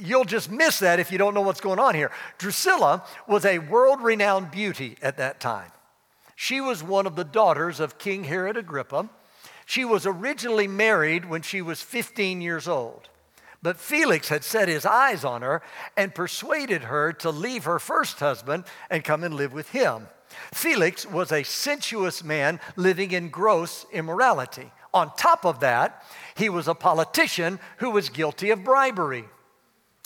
you'll 0.00 0.24
just 0.24 0.50
miss 0.50 0.78
that 0.80 1.00
if 1.00 1.12
you 1.12 1.18
don't 1.18 1.34
know 1.34 1.40
what's 1.40 1.60
going 1.60 1.78
on 1.78 1.94
here. 1.94 2.10
Drusilla 2.38 3.04
was 3.26 3.44
a 3.44 3.58
world 3.58 4.00
renowned 4.02 4.50
beauty 4.50 4.96
at 5.02 5.16
that 5.18 5.40
time. 5.40 5.70
She 6.36 6.60
was 6.60 6.82
one 6.82 7.06
of 7.06 7.16
the 7.16 7.24
daughters 7.24 7.80
of 7.80 7.98
King 7.98 8.24
Herod 8.24 8.56
Agrippa 8.56 9.08
she 9.70 9.84
was 9.84 10.04
originally 10.04 10.66
married 10.66 11.26
when 11.26 11.42
she 11.42 11.62
was 11.62 11.80
15 11.80 12.40
years 12.40 12.66
old. 12.66 13.08
But 13.62 13.76
Felix 13.76 14.28
had 14.28 14.42
set 14.42 14.66
his 14.66 14.84
eyes 14.84 15.24
on 15.24 15.42
her 15.42 15.62
and 15.96 16.12
persuaded 16.12 16.82
her 16.82 17.12
to 17.12 17.30
leave 17.30 17.62
her 17.64 17.78
first 17.78 18.18
husband 18.18 18.64
and 18.90 19.04
come 19.04 19.22
and 19.22 19.32
live 19.32 19.52
with 19.52 19.68
him. 19.68 20.08
Felix 20.52 21.06
was 21.06 21.30
a 21.30 21.44
sensuous 21.44 22.24
man 22.24 22.58
living 22.74 23.12
in 23.12 23.28
gross 23.28 23.86
immorality. 23.92 24.72
On 24.92 25.14
top 25.14 25.46
of 25.46 25.60
that, 25.60 26.02
he 26.34 26.48
was 26.48 26.66
a 26.66 26.74
politician 26.74 27.60
who 27.76 27.90
was 27.90 28.08
guilty 28.08 28.50
of 28.50 28.64
bribery. 28.64 29.26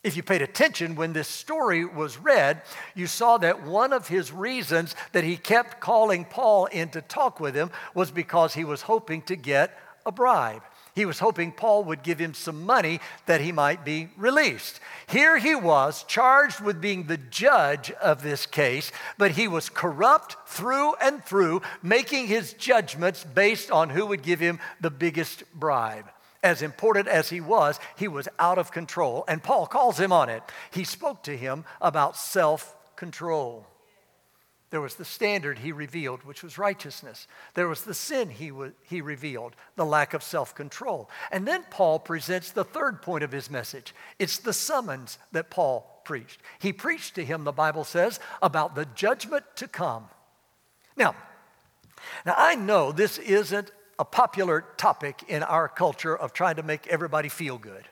If 0.05 0.17
you 0.19 0.23
paid 0.23 0.43
attention 0.43 0.97
when 0.97 1.15
this 1.15 1.29
story 1.29 1.87
was 1.87 2.19
read, 2.19 2.61
you 2.95 3.07
saw 3.07 3.39
that 3.39 3.63
one 3.63 3.95
of 3.95 4.07
his 4.07 4.31
reasons 4.31 4.95
that 5.13 5.25
he 5.25 5.39
kept 5.39 5.81
calling 5.81 6.27
Paul 6.27 6.67
in 6.67 6.91
to 6.91 7.01
talk 7.01 7.41
with 7.41 7.55
him 7.55 7.71
was 7.95 8.11
because 8.11 8.53
he 8.53 8.67
was 8.67 8.83
hoping 8.83 9.23
to 9.23 9.35
get 9.35 9.77
a 10.05 10.13
bribe. 10.13 10.63
He 10.95 11.07
was 11.07 11.19
hoping 11.21 11.53
Paul 11.53 11.85
would 11.85 12.03
give 12.03 12.19
him 12.19 12.35
some 12.35 12.65
money 12.67 13.01
that 13.25 13.41
he 13.41 13.51
might 13.51 13.83
be 13.83 14.11
released. 14.19 14.79
Here 15.07 15.39
he 15.39 15.55
was, 15.55 16.05
charged 16.05 16.61
with 16.61 16.83
being 16.83 17.05
the 17.05 17.17
judge 17.17 17.91
of 17.93 18.23
this 18.23 18.45
case, 18.45 18.93
but 19.17 19.33
he 19.33 19.49
was 19.49 19.71
corrupt 19.71 20.37
through 20.47 20.95
and 20.97 21.25
through, 21.25 21.63
making 21.83 22.27
his 22.27 22.53
judgments 22.53 23.25
based 23.25 23.71
on 23.71 23.89
who 23.89 24.05
would 24.05 24.23
give 24.23 24.39
him 24.39 24.61
the 24.83 24.91
biggest 24.91 25.45
bribe 25.55 26.11
as 26.45 26.63
important 26.63 27.09
as 27.09 27.31
he 27.31 27.41
was, 27.41 27.81
he 27.97 28.07
was 28.07 28.29
out 28.39 28.59
of 28.59 28.71
control. 28.71 29.25
And 29.27 29.43
Paul 29.43 29.67
calls 29.67 29.99
him 29.99 30.13
on 30.13 30.29
it. 30.29 30.43
He 30.71 30.85
spoke 30.85 31.25
to 31.25 31.37
him 31.37 31.65
about 31.81 32.17
self 32.17 32.77
control. 32.95 33.67
There 34.71 34.81
was 34.81 34.97
the 34.97 35.05
standard 35.05 35.61
he 35.61 35.73
revealed, 35.73 36.25
which 36.25 36.43
was 36.43 36.59
righteousness. 36.59 37.27
There 37.55 37.69
was 37.69 37.83
the 37.83 37.95
sin 37.95 38.29
he, 38.29 38.49
w- 38.49 38.73
he 38.83 39.01
revealed, 39.01 39.55
the 39.77 39.87
lack 39.87 40.15
of 40.15 40.23
self 40.23 40.55
control. 40.55 41.09
And 41.33 41.49
then 41.49 41.65
Paul 41.71 41.99
presents 41.99 42.51
the 42.51 42.65
third 42.65 43.01
point 43.01 43.25
of 43.25 43.33
his 43.33 43.51
message 43.51 43.95
it's 44.19 44.39
the 44.39 44.53
summons 44.53 45.19
that 45.33 45.51
Paul 45.51 46.03
preached. 46.05 46.41
He 46.59 46.73
preached 46.73 47.15
to 47.15 47.25
him, 47.25 47.45
the 47.45 47.53
Bible 47.53 47.85
says, 47.85 48.21
about 48.43 48.75
the 48.75 48.85
judgment 48.85 49.45
to 49.57 49.67
come. 49.67 50.09
Now, 50.97 51.15
now 52.27 52.35
I 52.37 52.55
know 52.55 52.93
this 52.93 53.17
isn't 53.19 53.71
a 53.99 54.05
popular 54.05 54.65
topic 54.77 55.25
in 55.29 55.43
our 55.43 55.69
culture 55.69 56.17
of 56.17 56.33
trying 56.33 56.57
to 56.57 56.63
make 56.63 56.87
everybody 56.89 57.29
feel 57.29 57.59
good. 57.59 57.89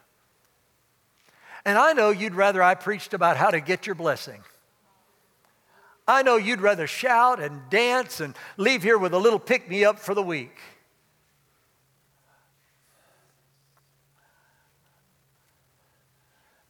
And 1.64 1.78
I 1.78 1.92
know 1.92 2.10
you'd 2.10 2.34
rather 2.34 2.62
I 2.62 2.74
preached 2.74 3.14
about 3.14 3.36
how 3.36 3.50
to 3.50 3.60
get 3.60 3.86
your 3.86 3.94
blessing. 3.94 4.42
I 6.06 6.22
know 6.22 6.36
you'd 6.36 6.60
rather 6.60 6.88
shout 6.88 7.40
and 7.40 7.62
dance 7.70 8.20
and 8.20 8.34
leave 8.56 8.82
here 8.82 8.98
with 8.98 9.14
a 9.14 9.18
little 9.18 9.38
pick 9.38 9.68
me 9.68 9.84
up 9.84 9.98
for 9.98 10.14
the 10.14 10.22
week. 10.22 10.58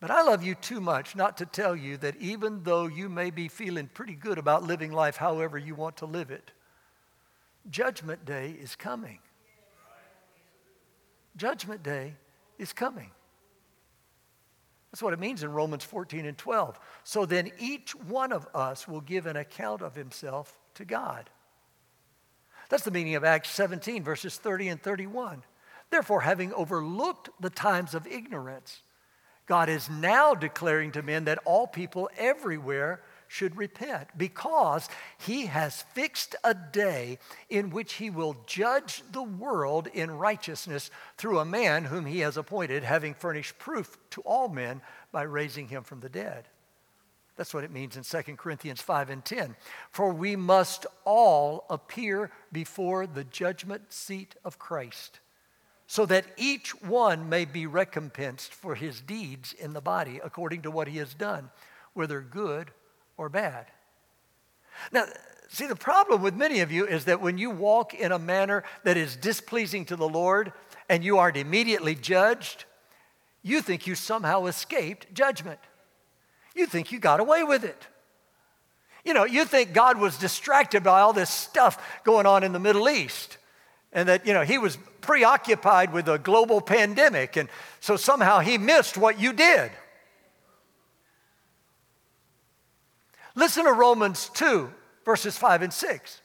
But 0.03 0.11
I 0.11 0.23
love 0.23 0.43
you 0.43 0.57
too 0.57 0.81
much 0.81 1.15
not 1.15 1.39
to 1.39 1.47
tell 1.47 1.77
you 1.77 1.97
that 1.99 2.17
even 2.17 2.65
though 2.65 2.89
you 2.89 3.09
may 3.09 3.31
be 3.31 3.47
feeling 3.47 3.87
pretty 3.87 4.17
good 4.17 4.37
about 4.37 4.65
living 4.65 4.91
life 4.91 5.17
however 5.17 5.57
you 5.57 5.77
want 5.77 5.99
to 5.99 6.07
live 6.07 6.33
it, 6.33 6.51
Judgment 7.71 8.25
Day 8.25 8.57
is 8.61 8.76
coming. 8.76 9.19
Judgment 11.37 11.83
Day 11.83 12.14
is 12.59 12.73
coming. 12.73 13.11
That's 14.90 15.02
what 15.02 15.14
it 15.14 15.19
means 15.19 15.42
in 15.42 15.50
Romans 15.52 15.85
14 15.85 16.26
and 16.26 16.37
12. 16.37 16.78
So 17.02 17.25
then 17.25 17.50
each 17.59 17.95
one 17.95 18.31
of 18.31 18.47
us 18.54 18.87
will 18.87 19.00
give 19.00 19.26
an 19.26 19.37
account 19.37 19.81
of 19.81 19.95
himself 19.95 20.59
to 20.75 20.85
God. 20.85 21.31
That's 22.69 22.85
the 22.85 22.90
meaning 22.90 23.14
of 23.14 23.25
Acts 23.25 23.50
17, 23.50 24.02
verses 24.02 24.37
30 24.37 24.69
and 24.69 24.83
31. 24.83 25.45
Therefore, 25.90 26.21
having 26.23 26.52
overlooked 26.54 27.31
the 27.40 27.50
times 27.50 27.95
of 27.95 28.07
ignorance, 28.07 28.83
God 29.47 29.69
is 29.69 29.90
now 29.90 30.35
declaring 30.35 30.92
to 30.92 31.02
men 31.02 31.25
that 31.25 31.38
all 31.45 31.66
people 31.66 32.09
everywhere 32.16 33.02
should 33.33 33.57
repent 33.57 34.09
because 34.15 34.91
he 35.17 35.47
has 35.47 35.83
fixed 35.95 36.37
a 36.45 36.53
day 36.53 37.19
in 37.49 37.71
which 37.71 37.95
he 37.95 38.11
will 38.11 38.37
judge 38.47 39.03
the 39.11 39.23
world 39.23 39.87
in 39.87 40.11
righteousness 40.11 40.91
through 41.17 41.39
a 41.39 41.45
man 41.45 41.85
whom 41.85 42.05
he 42.05 42.19
has 42.19 42.37
appointed, 42.37 42.85
having 42.85 43.15
furnished 43.15 43.59
proof 43.59 43.97
to 44.11 44.21
all 44.23 44.49
men 44.49 44.83
by 45.12 45.23
raising 45.23 45.69
him 45.69 45.83
from 45.83 46.01
the 46.01 46.11
dead. 46.11 46.45
That's 47.37 47.55
what 47.55 47.65
it 47.65 47.71
means 47.71 47.97
in 47.97 48.03
2 48.03 48.37
Corinthians 48.37 48.83
5 48.83 49.09
and 49.09 49.25
10. 49.25 49.57
For 49.91 50.12
we 50.12 50.37
must 50.37 50.85
all 51.07 51.65
appear 51.71 52.31
before 52.53 53.07
the 53.07 53.25
judgment 53.25 53.95
seat 53.95 54.35
of 54.45 54.59
Christ, 54.59 55.21
so 55.87 56.05
that 56.05 56.27
each 56.37 56.83
one 56.83 57.31
may 57.31 57.47
be 57.47 57.67
recompensed 57.67 58.53
for 58.53 58.75
his 58.75 59.01
deeds 59.01 59.55
in 59.55 59.73
the 59.73 59.81
body 59.81 60.21
according 60.23 60.61
to 60.62 60.71
what 60.71 60.89
he 60.89 60.99
has 60.99 61.15
done, 61.15 61.51
whether 61.95 62.21
good 62.21 62.73
or 63.23 63.29
bad. 63.29 63.67
Now, 64.91 65.05
see, 65.49 65.67
the 65.67 65.76
problem 65.76 66.23
with 66.23 66.35
many 66.35 66.61
of 66.61 66.73
you 66.73 66.87
is 66.87 67.05
that 67.05 67.21
when 67.21 67.38
you 67.38 67.50
walk 67.50 67.95
in 67.95 68.11
a 68.11 68.19
manner 68.19 68.64
that 68.83 68.97
is 68.97 69.14
displeasing 69.14 69.85
to 69.87 69.97
the 69.97 70.09
Lord 70.09 70.52
and 70.88 71.05
you 71.05 71.19
aren't 71.19 71.37
immediately 71.37 71.95
judged, 71.95 72.64
you 73.43 73.62
think 73.62 73.87
you 73.87 73.95
somehow 73.95 74.47
escaped 74.47 75.14
judgment. 75.14 75.61
You 76.57 76.67
think 76.67 76.91
you 76.91 76.99
got 76.99 77.21
away 77.21 77.45
with 77.45 77.64
it. 77.64 77.87
You 79.05 79.14
know, 79.14 79.25
you 79.25 79.45
think 79.45 79.73
God 79.73 79.99
was 79.99 80.19
distracted 80.19 80.83
by 80.83 81.00
all 81.00 81.12
this 81.12 81.31
stuff 81.31 82.02
going 82.05 82.26
on 82.26 82.43
in 82.43 82.52
the 82.52 82.61
Middle 82.61 82.88
East 82.88 83.38
and 83.93 84.09
that, 84.09 84.26
you 84.26 84.33
know, 84.33 84.43
he 84.43 84.59
was 84.59 84.79
preoccupied 85.00 85.93
with 85.93 86.09
a 86.09 86.19
global 86.19 86.61
pandemic 86.61 87.37
and 87.37 87.49
so 87.81 87.97
somehow 87.97 88.41
he 88.41 88.59
missed 88.59 88.97
what 88.97 89.21
you 89.21 89.33
did. 89.33 89.71
Listen 93.35 93.65
to 93.65 93.73
Romans 93.73 94.31
2, 94.35 94.73
verses 95.05 95.37
5 95.37 95.62
and 95.62 95.73
6. 95.73 96.21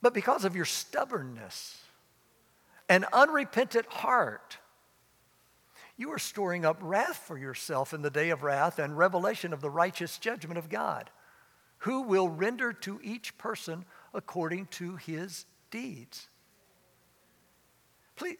But 0.00 0.14
because 0.14 0.44
of 0.44 0.54
your 0.54 0.64
stubbornness 0.64 1.76
and 2.88 3.04
unrepentant 3.12 3.86
heart, 3.86 4.58
you 5.96 6.12
are 6.12 6.18
storing 6.18 6.64
up 6.64 6.78
wrath 6.80 7.16
for 7.16 7.36
yourself 7.36 7.92
in 7.92 8.02
the 8.02 8.10
day 8.10 8.30
of 8.30 8.44
wrath 8.44 8.78
and 8.78 8.96
revelation 8.96 9.52
of 9.52 9.60
the 9.60 9.70
righteous 9.70 10.18
judgment 10.18 10.58
of 10.58 10.68
God, 10.68 11.10
who 11.78 12.02
will 12.02 12.28
render 12.28 12.72
to 12.72 13.00
each 13.02 13.36
person 13.36 13.84
according 14.14 14.66
to 14.66 14.94
his 14.96 15.44
deeds. 15.70 16.28
Please, 18.14 18.36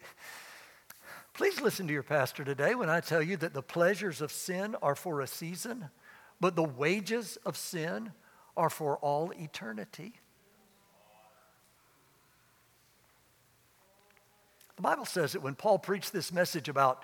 Please 1.39 1.61
listen 1.61 1.87
to 1.87 1.93
your 1.93 2.03
pastor 2.03 2.43
today 2.43 2.75
when 2.75 2.89
I 2.89 2.99
tell 2.99 3.21
you 3.21 3.37
that 3.37 3.53
the 3.53 3.61
pleasures 3.61 4.19
of 4.19 4.29
sin 4.29 4.75
are 4.81 4.93
for 4.93 5.21
a 5.21 5.27
season, 5.27 5.89
but 6.39 6.55
the 6.55 6.63
wages 6.63 7.37
of 7.45 7.57
sin 7.57 8.11
are 8.55 8.69
for 8.69 8.97
all 8.97 9.31
eternity. 9.39 10.13
The 14.75 14.81
Bible 14.83 15.05
says 15.05 15.33
that 15.33 15.41
when 15.41 15.55
Paul 15.55 15.77
preached 15.77 16.13
this 16.13 16.31
message 16.31 16.69
about, 16.69 17.03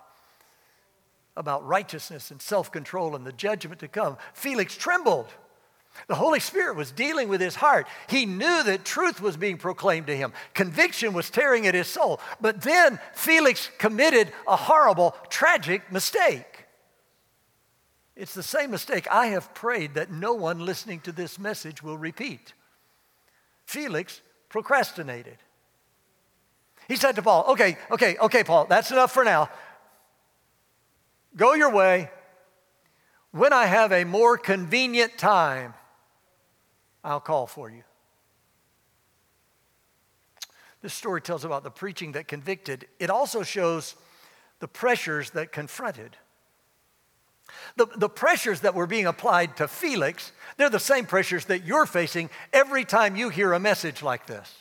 about 1.35 1.67
righteousness 1.67 2.31
and 2.31 2.41
self 2.41 2.71
control 2.71 3.15
and 3.15 3.25
the 3.25 3.33
judgment 3.33 3.81
to 3.81 3.89
come, 3.89 4.17
Felix 4.33 4.77
trembled. 4.77 5.27
The 6.07 6.15
Holy 6.15 6.39
Spirit 6.39 6.75
was 6.75 6.91
dealing 6.91 7.29
with 7.29 7.41
his 7.41 7.55
heart. 7.55 7.87
He 8.07 8.25
knew 8.25 8.63
that 8.63 8.85
truth 8.85 9.21
was 9.21 9.37
being 9.37 9.57
proclaimed 9.57 10.07
to 10.07 10.15
him. 10.15 10.33
Conviction 10.53 11.13
was 11.13 11.29
tearing 11.29 11.67
at 11.67 11.73
his 11.73 11.87
soul. 11.87 12.19
But 12.41 12.61
then 12.61 12.99
Felix 13.13 13.69
committed 13.77 14.31
a 14.47 14.55
horrible, 14.55 15.15
tragic 15.29 15.91
mistake. 15.91 16.54
It's 18.15 18.33
the 18.33 18.43
same 18.43 18.71
mistake 18.71 19.07
I 19.11 19.27
have 19.27 19.53
prayed 19.53 19.95
that 19.95 20.11
no 20.11 20.33
one 20.33 20.65
listening 20.65 21.01
to 21.01 21.11
this 21.11 21.37
message 21.37 21.83
will 21.83 21.97
repeat. 21.97 22.53
Felix 23.65 24.21
procrastinated. 24.47 25.37
He 26.87 26.95
said 26.95 27.15
to 27.15 27.21
Paul, 27.21 27.45
Okay, 27.49 27.77
okay, 27.91 28.15
okay, 28.17 28.43
Paul, 28.43 28.65
that's 28.65 28.91
enough 28.91 29.11
for 29.11 29.23
now. 29.23 29.49
Go 31.35 31.53
your 31.53 31.71
way. 31.71 32.09
When 33.31 33.51
I 33.51 33.65
have 33.65 33.91
a 33.91 34.05
more 34.05 34.37
convenient 34.37 35.17
time, 35.17 35.73
I'll 37.03 37.19
call 37.19 37.47
for 37.47 37.69
you. 37.69 37.83
This 40.81 40.93
story 40.93 41.21
tells 41.21 41.43
about 41.43 41.63
the 41.63 41.71
preaching 41.71 42.13
that 42.13 42.27
convicted. 42.27 42.87
It 42.99 43.09
also 43.09 43.43
shows 43.43 43.95
the 44.59 44.67
pressures 44.67 45.31
that 45.31 45.51
confronted. 45.51 46.15
The, 47.75 47.87
the 47.95 48.09
pressures 48.09 48.61
that 48.61 48.75
were 48.75 48.87
being 48.87 49.05
applied 49.05 49.57
to 49.57 49.67
Felix, 49.67 50.31
they're 50.57 50.69
the 50.69 50.79
same 50.79 51.05
pressures 51.05 51.45
that 51.45 51.65
you're 51.65 51.85
facing 51.85 52.29
every 52.53 52.85
time 52.85 53.15
you 53.15 53.29
hear 53.29 53.53
a 53.53 53.59
message 53.59 54.01
like 54.01 54.25
this. 54.25 54.53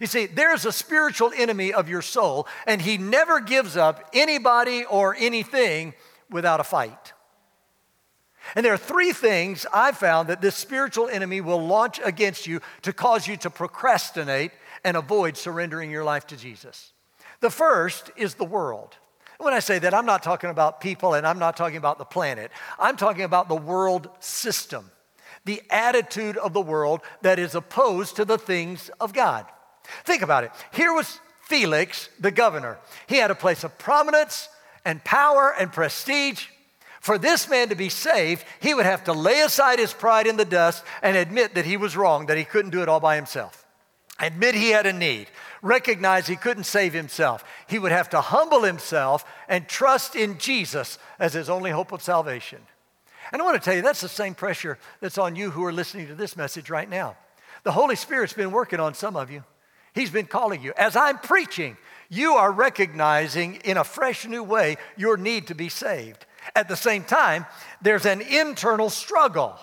You 0.00 0.06
see, 0.06 0.26
there's 0.26 0.64
a 0.64 0.72
spiritual 0.72 1.32
enemy 1.36 1.72
of 1.72 1.88
your 1.88 2.02
soul, 2.02 2.46
and 2.66 2.80
he 2.80 2.98
never 2.98 3.40
gives 3.40 3.76
up 3.76 4.10
anybody 4.12 4.84
or 4.84 5.16
anything 5.18 5.94
without 6.30 6.60
a 6.60 6.64
fight. 6.64 7.12
And 8.54 8.64
there 8.64 8.72
are 8.72 8.78
three 8.78 9.12
things 9.12 9.66
I've 9.72 9.96
found 9.96 10.28
that 10.28 10.40
this 10.40 10.56
spiritual 10.56 11.08
enemy 11.08 11.40
will 11.40 11.64
launch 11.64 12.00
against 12.04 12.46
you 12.46 12.60
to 12.82 12.92
cause 12.92 13.26
you 13.26 13.36
to 13.38 13.50
procrastinate 13.50 14.52
and 14.84 14.96
avoid 14.96 15.36
surrendering 15.36 15.90
your 15.90 16.04
life 16.04 16.26
to 16.28 16.36
Jesus. 16.36 16.92
The 17.40 17.50
first 17.50 18.10
is 18.16 18.34
the 18.34 18.44
world. 18.44 18.96
When 19.42 19.54
I 19.54 19.58
say 19.58 19.80
that, 19.80 19.92
I'm 19.92 20.06
not 20.06 20.22
talking 20.22 20.50
about 20.50 20.80
people 20.80 21.14
and 21.14 21.26
I'm 21.26 21.40
not 21.40 21.56
talking 21.56 21.76
about 21.76 21.98
the 21.98 22.04
planet. 22.04 22.52
I'm 22.78 22.96
talking 22.96 23.24
about 23.24 23.48
the 23.48 23.56
world 23.56 24.08
system, 24.20 24.88
the 25.44 25.60
attitude 25.68 26.36
of 26.36 26.52
the 26.52 26.60
world 26.60 27.00
that 27.22 27.40
is 27.40 27.56
opposed 27.56 28.14
to 28.16 28.24
the 28.24 28.38
things 28.38 28.88
of 29.00 29.12
God. 29.12 29.44
Think 30.04 30.22
about 30.22 30.44
it. 30.44 30.52
Here 30.72 30.92
was 30.92 31.18
Felix, 31.42 32.08
the 32.20 32.30
governor. 32.30 32.78
He 33.08 33.16
had 33.16 33.32
a 33.32 33.34
place 33.34 33.64
of 33.64 33.76
prominence 33.78 34.48
and 34.84 35.02
power 35.02 35.52
and 35.58 35.72
prestige. 35.72 36.46
For 37.00 37.18
this 37.18 37.50
man 37.50 37.68
to 37.70 37.74
be 37.74 37.88
saved, 37.88 38.44
he 38.60 38.74
would 38.74 38.86
have 38.86 39.02
to 39.04 39.12
lay 39.12 39.40
aside 39.40 39.80
his 39.80 39.92
pride 39.92 40.28
in 40.28 40.36
the 40.36 40.44
dust 40.44 40.84
and 41.02 41.16
admit 41.16 41.56
that 41.56 41.64
he 41.64 41.76
was 41.76 41.96
wrong, 41.96 42.26
that 42.26 42.38
he 42.38 42.44
couldn't 42.44 42.70
do 42.70 42.82
it 42.82 42.88
all 42.88 43.00
by 43.00 43.16
himself. 43.16 43.66
Admit 44.20 44.54
he 44.54 44.70
had 44.70 44.86
a 44.86 44.92
need. 44.92 45.26
Recognize 45.62 46.26
he 46.26 46.34
couldn't 46.34 46.64
save 46.64 46.92
himself. 46.92 47.44
He 47.68 47.78
would 47.78 47.92
have 47.92 48.10
to 48.10 48.20
humble 48.20 48.62
himself 48.62 49.24
and 49.48 49.68
trust 49.68 50.16
in 50.16 50.38
Jesus 50.38 50.98
as 51.20 51.32
his 51.32 51.48
only 51.48 51.70
hope 51.70 51.92
of 51.92 52.02
salvation. 52.02 52.58
And 53.32 53.40
I 53.40 53.44
want 53.44 53.62
to 53.62 53.64
tell 53.64 53.74
you, 53.74 53.82
that's 53.82 54.00
the 54.00 54.08
same 54.08 54.34
pressure 54.34 54.76
that's 55.00 55.18
on 55.18 55.36
you 55.36 55.50
who 55.50 55.64
are 55.64 55.72
listening 55.72 56.08
to 56.08 56.16
this 56.16 56.36
message 56.36 56.68
right 56.68 56.90
now. 56.90 57.16
The 57.62 57.72
Holy 57.72 57.94
Spirit's 57.94 58.32
been 58.32 58.50
working 58.50 58.80
on 58.80 58.94
some 58.94 59.16
of 59.16 59.30
you. 59.30 59.44
He's 59.94 60.10
been 60.10 60.26
calling 60.26 60.62
you. 60.62 60.72
As 60.76 60.96
I'm 60.96 61.18
preaching, 61.18 61.76
you 62.08 62.32
are 62.32 62.50
recognizing 62.50 63.56
in 63.64 63.76
a 63.76 63.84
fresh 63.84 64.26
new 64.26 64.42
way 64.42 64.78
your 64.96 65.16
need 65.16 65.46
to 65.46 65.54
be 65.54 65.68
saved. 65.68 66.26
At 66.56 66.68
the 66.68 66.76
same 66.76 67.04
time, 67.04 67.46
there's 67.80 68.04
an 68.04 68.20
internal 68.20 68.90
struggle. 68.90 69.56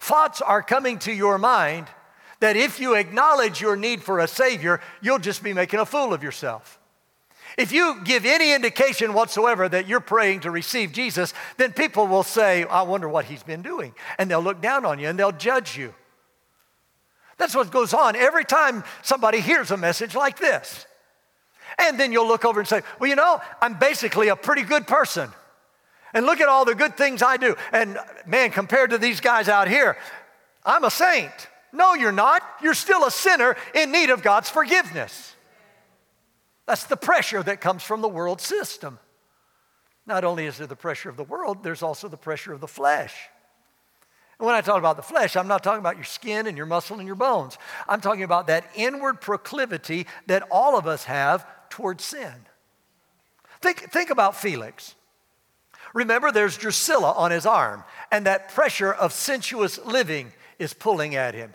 Thoughts 0.00 0.40
are 0.40 0.62
coming 0.62 0.98
to 1.00 1.12
your 1.12 1.38
mind 1.38 1.88
that 2.40 2.56
if 2.56 2.78
you 2.80 2.94
acknowledge 2.94 3.60
your 3.60 3.76
need 3.76 4.02
for 4.02 4.20
a 4.20 4.28
Savior, 4.28 4.80
you'll 5.00 5.18
just 5.18 5.42
be 5.42 5.52
making 5.52 5.80
a 5.80 5.86
fool 5.86 6.12
of 6.12 6.22
yourself. 6.22 6.78
If 7.56 7.72
you 7.72 8.00
give 8.04 8.24
any 8.24 8.52
indication 8.52 9.14
whatsoever 9.14 9.68
that 9.68 9.88
you're 9.88 10.00
praying 10.00 10.40
to 10.40 10.50
receive 10.50 10.92
Jesus, 10.92 11.34
then 11.56 11.72
people 11.72 12.06
will 12.06 12.22
say, 12.22 12.64
I 12.64 12.82
wonder 12.82 13.08
what 13.08 13.24
he's 13.24 13.42
been 13.42 13.62
doing. 13.62 13.94
And 14.18 14.30
they'll 14.30 14.42
look 14.42 14.60
down 14.60 14.84
on 14.84 14.98
you 14.98 15.08
and 15.08 15.18
they'll 15.18 15.32
judge 15.32 15.76
you. 15.76 15.92
That's 17.36 17.54
what 17.54 17.70
goes 17.70 17.94
on 17.94 18.16
every 18.16 18.44
time 18.44 18.84
somebody 19.02 19.40
hears 19.40 19.70
a 19.70 19.76
message 19.76 20.14
like 20.14 20.38
this. 20.38 20.86
And 21.78 21.98
then 21.98 22.12
you'll 22.12 22.26
look 22.26 22.44
over 22.44 22.60
and 22.60 22.68
say, 22.68 22.82
Well, 22.98 23.08
you 23.08 23.16
know, 23.16 23.40
I'm 23.60 23.78
basically 23.78 24.28
a 24.28 24.36
pretty 24.36 24.62
good 24.62 24.86
person. 24.86 25.30
And 26.14 26.26
look 26.26 26.40
at 26.40 26.48
all 26.48 26.64
the 26.64 26.74
good 26.74 26.96
things 26.96 27.22
I 27.22 27.36
do. 27.36 27.56
And 27.72 27.98
man, 28.26 28.50
compared 28.50 28.90
to 28.90 28.98
these 28.98 29.20
guys 29.20 29.48
out 29.48 29.68
here, 29.68 29.96
I'm 30.64 30.84
a 30.84 30.90
saint. 30.90 31.32
No, 31.72 31.94
you're 31.94 32.12
not. 32.12 32.42
You're 32.62 32.74
still 32.74 33.04
a 33.04 33.10
sinner 33.10 33.56
in 33.74 33.92
need 33.92 34.10
of 34.10 34.22
God's 34.22 34.48
forgiveness. 34.48 35.34
That's 36.66 36.84
the 36.84 36.96
pressure 36.96 37.42
that 37.42 37.60
comes 37.60 37.82
from 37.82 38.00
the 38.00 38.08
world 38.08 38.40
system. 38.40 38.98
Not 40.06 40.24
only 40.24 40.46
is 40.46 40.58
there 40.58 40.66
the 40.66 40.76
pressure 40.76 41.10
of 41.10 41.16
the 41.16 41.24
world, 41.24 41.62
there's 41.62 41.82
also 41.82 42.08
the 42.08 42.16
pressure 42.16 42.52
of 42.52 42.60
the 42.60 42.68
flesh. 42.68 43.14
And 44.38 44.46
when 44.46 44.54
I 44.54 44.60
talk 44.60 44.78
about 44.78 44.96
the 44.96 45.02
flesh, 45.02 45.36
I'm 45.36 45.48
not 45.48 45.62
talking 45.62 45.80
about 45.80 45.96
your 45.96 46.04
skin 46.04 46.46
and 46.46 46.56
your 46.56 46.66
muscle 46.66 46.98
and 46.98 47.06
your 47.06 47.16
bones. 47.16 47.58
I'm 47.88 48.00
talking 48.00 48.22
about 48.22 48.46
that 48.46 48.64
inward 48.74 49.20
proclivity 49.20 50.06
that 50.26 50.44
all 50.50 50.78
of 50.78 50.86
us 50.86 51.04
have 51.04 51.46
towards 51.68 52.04
sin. 52.04 52.34
Think, 53.60 53.90
think 53.90 54.10
about 54.10 54.36
Felix. 54.36 54.94
Remember, 55.92 56.30
there's 56.30 56.56
Drusilla 56.56 57.12
on 57.12 57.30
his 57.30 57.46
arm, 57.46 57.82
and 58.12 58.26
that 58.26 58.50
pressure 58.50 58.92
of 58.92 59.12
sensuous 59.12 59.78
living 59.84 60.32
is 60.58 60.72
pulling 60.72 61.14
at 61.14 61.34
him. 61.34 61.52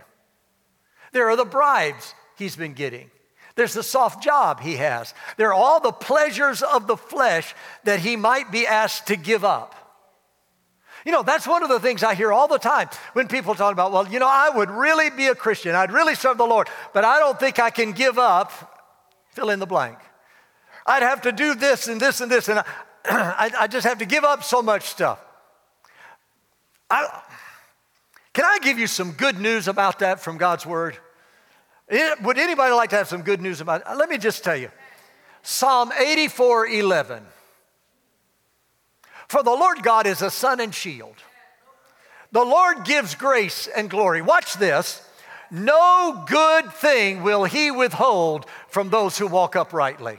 There 1.12 1.30
are 1.30 1.36
the 1.36 1.46
bribes 1.46 2.14
he's 2.38 2.56
been 2.56 2.74
getting. 2.74 3.10
There's 3.56 3.74
the 3.74 3.84
soft 3.84 4.24
job 4.24 4.62
he 4.62 4.78
has. 4.78 5.14
There 5.38 5.50
are 5.50 5.54
all 5.54 5.80
the 5.80 5.92
pleasures 5.92 6.64
of 6.64 6.88
the 6.88 6.98
flesh 6.98 7.54
that 7.84 8.00
he 8.00 8.16
might 8.16 8.52
be 8.52 8.66
asked 8.66 9.08
to 9.08 9.16
give 9.16 9.44
up. 9.44 9.76
You 11.06 11.12
know, 11.12 11.22
that's 11.22 11.46
one 11.46 11.64
of 11.64 11.70
the 11.70 11.80
things 11.80 12.02
I 12.02 12.16
hear 12.16 12.32
all 12.32 12.48
the 12.48 12.58
time 12.58 12.90
when 13.12 13.28
people 13.28 13.56
talk 13.56 13.74
about, 13.74 13.92
well, 13.92 14.08
you 14.08 14.20
know, 14.20 14.28
I 14.28 14.50
would 14.50 14.72
really 14.72 15.10
be 15.10 15.28
a 15.28 15.36
Christian. 15.36 15.76
I'd 15.76 15.92
really 15.92 16.16
serve 16.16 16.38
the 16.38 16.46
Lord, 16.46 16.70
but 16.94 17.04
I 17.04 17.20
don't 17.20 17.40
think 17.40 17.60
I 17.60 17.70
can 17.70 17.92
give 17.92 18.18
up, 18.18 18.52
fill 19.32 19.50
in 19.50 19.60
the 19.60 19.66
blank. 19.66 19.98
I'd 20.86 21.04
have 21.04 21.22
to 21.24 21.32
do 21.32 21.56
this 21.56 21.88
and 21.88 22.00
this 22.00 22.22
and 22.22 22.32
this, 22.32 22.48
and 22.48 22.60
I, 23.06 23.52
I, 23.60 23.68
just 23.68 23.86
have 23.86 24.00
to 24.00 24.06
give 24.06 24.24
up 24.24 24.44
so 24.44 24.62
much 24.62 24.84
stuff. 24.84 25.20
I, 26.90 27.22
can 28.34 28.46
I 28.46 28.58
give 28.60 28.80
you 28.80 28.88
some 28.88 29.12
good 29.12 29.40
news 29.40 29.68
about 29.68 30.00
that 30.00 30.20
from 30.20 30.38
God's 30.38 30.66
Word? 30.66 30.98
Eh, 31.90 32.16
would 32.24 32.38
anybody 32.38 32.74
like 32.74 32.90
to 32.90 32.96
have 32.96 33.08
some 33.08 33.22
good 33.22 33.42
news 33.42 33.62
about 33.62 33.82
it? 33.82 33.96
Let 33.96 34.10
me 34.10 34.18
just 34.18 34.44
tell 34.44 34.58
you 34.58 34.72
Psalm 35.44 35.92
84 35.92 36.68
11. 36.68 37.24
For 39.28 39.44
the 39.44 39.52
Lord 39.52 39.84
God 39.84 40.06
is 40.08 40.22
a 40.22 40.30
sun 40.30 40.60
and 40.60 40.74
shield. 40.74 41.16
The 42.32 42.44
Lord 42.44 42.86
gives 42.86 43.16
grace 43.16 43.68
and 43.68 43.90
glory. 43.90 44.22
Watch 44.22 44.56
this. 44.56 45.08
No 45.52 46.24
good 46.28 46.72
thing 46.74 47.22
will 47.22 47.44
he 47.44 47.70
withhold 47.70 48.48
from 48.70 48.90
those 48.90 49.18
who 49.18 49.28
walk 49.28 49.56
uprightly. 49.56 50.18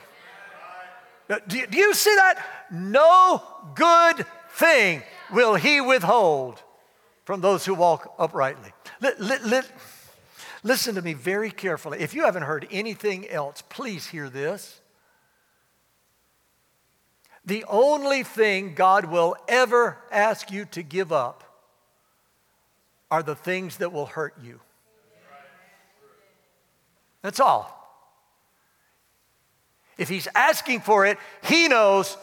Do 1.48 1.58
you 1.72 1.94
see 1.94 2.14
that? 2.14 2.44
No 2.70 3.42
good 3.74 4.26
thing 4.50 5.02
will 5.32 5.56
he 5.56 5.80
withhold 5.80 6.62
from 7.24 7.40
those 7.40 7.64
who 7.64 7.74
walk 7.74 8.14
uprightly. 8.18 8.72
Listen 10.62 10.94
to 10.94 11.02
me 11.02 11.14
very 11.14 11.50
carefully. 11.50 12.00
If 12.00 12.14
you 12.14 12.24
haven't 12.24 12.44
heard 12.44 12.66
anything 12.70 13.28
else, 13.28 13.62
please 13.68 14.06
hear 14.06 14.30
this. 14.30 14.80
The 17.44 17.64
only 17.68 18.22
thing 18.22 18.74
God 18.74 19.04
will 19.04 19.36
ever 19.48 19.98
ask 20.10 20.50
you 20.50 20.64
to 20.66 20.82
give 20.82 21.12
up 21.12 21.44
are 23.10 23.22
the 23.22 23.34
things 23.34 23.76
that 23.78 23.92
will 23.92 24.06
hurt 24.06 24.34
you. 24.42 24.60
That's 27.20 27.40
all. 27.40 27.70
If 29.98 30.08
He's 30.08 30.26
asking 30.34 30.80
for 30.80 31.04
it, 31.04 31.18
He 31.42 31.68
knows 31.68 32.16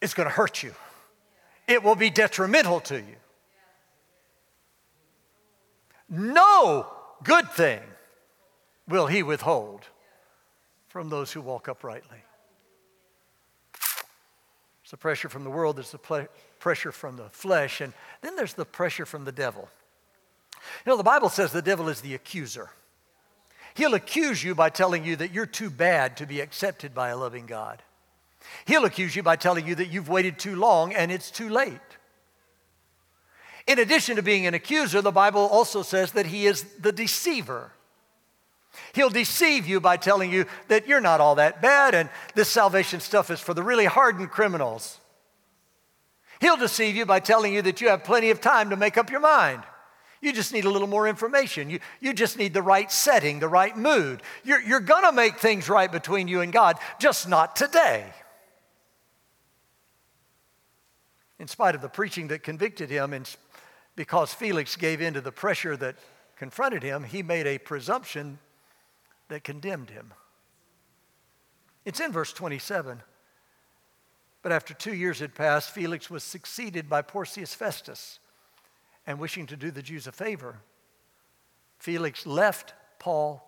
it's 0.00 0.14
going 0.14 0.28
to 0.28 0.34
hurt 0.34 0.62
you, 0.62 0.74
it 1.66 1.82
will 1.82 1.96
be 1.96 2.08
detrimental 2.08 2.80
to 2.80 2.96
you. 2.96 3.16
No 6.08 6.86
good 7.22 7.50
thing 7.50 7.80
will 8.88 9.06
He 9.06 9.22
withhold 9.22 9.84
from 10.88 11.10
those 11.10 11.32
who 11.32 11.40
walk 11.40 11.68
uprightly. 11.68 12.22
There's 13.72 14.90
the 14.90 14.96
pressure 14.96 15.28
from 15.28 15.44
the 15.44 15.50
world, 15.50 15.76
there's 15.76 15.90
the 15.90 15.98
ple- 15.98 16.28
pressure 16.58 16.92
from 16.92 17.16
the 17.16 17.28
flesh, 17.28 17.80
and 17.80 17.92
then 18.22 18.36
there's 18.36 18.54
the 18.54 18.64
pressure 18.64 19.04
from 19.04 19.24
the 19.24 19.32
devil. 19.32 19.68
You 20.84 20.90
know, 20.90 20.96
the 20.96 21.02
Bible 21.02 21.28
says 21.28 21.52
the 21.52 21.62
devil 21.62 21.88
is 21.88 22.00
the 22.00 22.14
accuser. 22.14 22.70
He'll 23.74 23.94
accuse 23.94 24.42
you 24.42 24.54
by 24.54 24.70
telling 24.70 25.04
you 25.04 25.16
that 25.16 25.32
you're 25.32 25.46
too 25.46 25.70
bad 25.70 26.16
to 26.16 26.26
be 26.26 26.40
accepted 26.40 26.94
by 26.94 27.10
a 27.10 27.16
loving 27.16 27.46
God. 27.46 27.82
He'll 28.64 28.84
accuse 28.84 29.14
you 29.14 29.22
by 29.22 29.36
telling 29.36 29.66
you 29.66 29.74
that 29.74 29.88
you've 29.88 30.08
waited 30.08 30.38
too 30.38 30.56
long 30.56 30.94
and 30.94 31.12
it's 31.12 31.30
too 31.30 31.48
late. 31.48 31.78
In 33.68 33.78
addition 33.78 34.16
to 34.16 34.22
being 34.22 34.46
an 34.46 34.54
accuser, 34.54 35.02
the 35.02 35.12
Bible 35.12 35.42
also 35.42 35.82
says 35.82 36.12
that 36.12 36.26
he 36.26 36.46
is 36.46 36.64
the 36.80 36.90
deceiver. 36.90 37.70
He'll 38.94 39.10
deceive 39.10 39.66
you 39.66 39.78
by 39.78 39.98
telling 39.98 40.32
you 40.32 40.46
that 40.68 40.88
you're 40.88 41.02
not 41.02 41.20
all 41.20 41.34
that 41.34 41.60
bad 41.60 41.94
and 41.94 42.08
this 42.34 42.48
salvation 42.48 43.00
stuff 43.00 43.30
is 43.30 43.40
for 43.40 43.52
the 43.52 43.62
really 43.62 43.84
hardened 43.84 44.30
criminals. 44.30 44.98
He'll 46.40 46.56
deceive 46.56 46.96
you 46.96 47.04
by 47.04 47.20
telling 47.20 47.52
you 47.52 47.60
that 47.62 47.82
you 47.82 47.88
have 47.88 48.04
plenty 48.04 48.30
of 48.30 48.40
time 48.40 48.70
to 48.70 48.76
make 48.76 48.96
up 48.96 49.10
your 49.10 49.20
mind. 49.20 49.62
You 50.22 50.32
just 50.32 50.54
need 50.54 50.64
a 50.64 50.70
little 50.70 50.88
more 50.88 51.06
information. 51.06 51.68
You, 51.68 51.80
you 52.00 52.14
just 52.14 52.38
need 52.38 52.54
the 52.54 52.62
right 52.62 52.90
setting, 52.90 53.38
the 53.38 53.48
right 53.48 53.76
mood. 53.76 54.22
You're, 54.44 54.62
you're 54.62 54.80
going 54.80 55.04
to 55.04 55.12
make 55.12 55.38
things 55.38 55.68
right 55.68 55.92
between 55.92 56.26
you 56.26 56.40
and 56.40 56.52
God, 56.52 56.78
just 56.98 57.28
not 57.28 57.54
today. 57.54 58.06
In 61.38 61.46
spite 61.46 61.74
of 61.76 61.82
the 61.82 61.88
preaching 61.88 62.28
that 62.28 62.42
convicted 62.42 62.90
him, 62.90 63.12
and 63.12 63.28
because 63.98 64.32
Felix 64.32 64.76
gave 64.76 65.00
in 65.00 65.14
to 65.14 65.20
the 65.20 65.32
pressure 65.32 65.76
that 65.76 65.96
confronted 66.36 66.84
him, 66.84 67.02
he 67.02 67.20
made 67.20 67.48
a 67.48 67.58
presumption 67.58 68.38
that 69.26 69.42
condemned 69.42 69.90
him. 69.90 70.14
It's 71.84 71.98
in 71.98 72.12
verse 72.12 72.32
27. 72.32 73.02
But 74.40 74.52
after 74.52 74.72
two 74.72 74.94
years 74.94 75.18
had 75.18 75.34
passed, 75.34 75.72
Felix 75.72 76.08
was 76.08 76.22
succeeded 76.22 76.88
by 76.88 77.02
Porcius 77.02 77.54
Festus. 77.54 78.20
And 79.04 79.18
wishing 79.18 79.46
to 79.46 79.56
do 79.56 79.72
the 79.72 79.82
Jews 79.82 80.06
a 80.06 80.12
favor, 80.12 80.60
Felix 81.80 82.24
left 82.24 82.74
Paul 83.00 83.42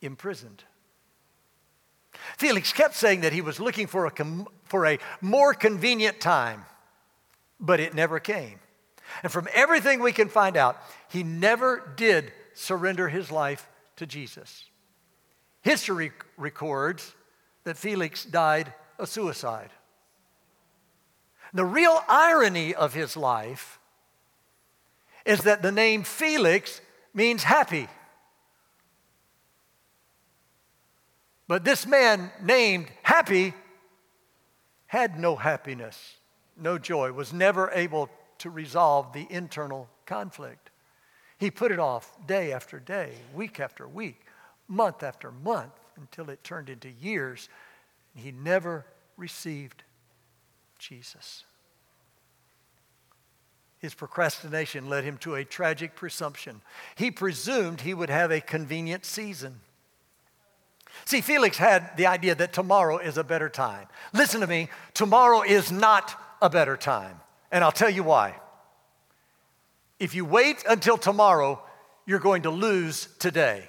imprisoned. 0.00 0.64
Felix 2.38 2.72
kept 2.72 2.94
saying 2.94 3.20
that 3.20 3.34
he 3.34 3.42
was 3.42 3.60
looking 3.60 3.86
for 3.86 4.06
a, 4.06 4.10
com- 4.10 4.48
for 4.62 4.86
a 4.86 4.98
more 5.20 5.52
convenient 5.52 6.20
time, 6.20 6.64
but 7.60 7.80
it 7.80 7.92
never 7.92 8.18
came. 8.18 8.60
And 9.22 9.30
from 9.30 9.48
everything 9.52 10.00
we 10.00 10.12
can 10.12 10.28
find 10.28 10.56
out, 10.56 10.76
he 11.08 11.22
never 11.22 11.92
did 11.96 12.32
surrender 12.54 13.08
his 13.08 13.30
life 13.30 13.68
to 13.96 14.06
Jesus. 14.06 14.64
History 15.62 16.12
records 16.36 17.14
that 17.64 17.76
Felix 17.76 18.24
died 18.24 18.72
a 18.98 19.06
suicide. 19.06 19.70
The 21.52 21.64
real 21.64 22.02
irony 22.08 22.74
of 22.74 22.94
his 22.94 23.16
life 23.16 23.78
is 25.24 25.40
that 25.40 25.62
the 25.62 25.72
name 25.72 26.02
Felix 26.02 26.80
means 27.14 27.44
happy. 27.44 27.88
But 31.46 31.64
this 31.64 31.86
man 31.86 32.30
named 32.42 32.88
Happy 33.02 33.54
had 34.86 35.18
no 35.18 35.36
happiness, 35.36 36.16
no 36.56 36.78
joy, 36.78 37.12
was 37.12 37.32
never 37.32 37.70
able 37.72 38.08
to 38.38 38.50
resolve 38.50 39.12
the 39.12 39.26
internal 39.30 39.88
conflict. 40.06 40.70
He 41.38 41.50
put 41.50 41.72
it 41.72 41.78
off 41.78 42.16
day 42.26 42.52
after 42.52 42.78
day, 42.78 43.12
week 43.34 43.60
after 43.60 43.86
week 43.88 44.24
month 44.68 45.02
after 45.02 45.30
month 45.30 45.72
until 45.96 46.30
it 46.30 46.42
turned 46.42 46.68
into 46.68 46.88
years. 46.88 47.48
He 48.14 48.32
never 48.32 48.84
received 49.16 49.82
Jesus. 50.78 51.44
His 53.78 53.94
procrastination 53.94 54.88
led 54.88 55.04
him 55.04 55.18
to 55.18 55.34
a 55.34 55.44
tragic 55.44 55.94
presumption. 55.94 56.62
He 56.96 57.10
presumed 57.10 57.82
he 57.82 57.94
would 57.94 58.08
have 58.08 58.30
a 58.30 58.40
convenient 58.40 59.04
season. 59.04 59.60
See, 61.04 61.20
Felix 61.20 61.58
had 61.58 61.96
the 61.96 62.06
idea 62.06 62.34
that 62.36 62.52
tomorrow 62.52 62.98
is 62.98 63.18
a 63.18 63.24
better 63.24 63.48
time. 63.48 63.88
Listen 64.14 64.40
to 64.40 64.46
me, 64.46 64.68
tomorrow 64.94 65.42
is 65.42 65.70
not 65.70 66.18
a 66.40 66.48
better 66.48 66.76
time. 66.76 67.20
And 67.54 67.62
I'll 67.62 67.72
tell 67.72 67.88
you 67.88 68.02
why. 68.02 68.34
If 70.00 70.16
you 70.16 70.24
wait 70.24 70.64
until 70.68 70.98
tomorrow, 70.98 71.62
you're 72.04 72.18
going 72.18 72.42
to 72.42 72.50
lose 72.50 73.08
today. 73.20 73.68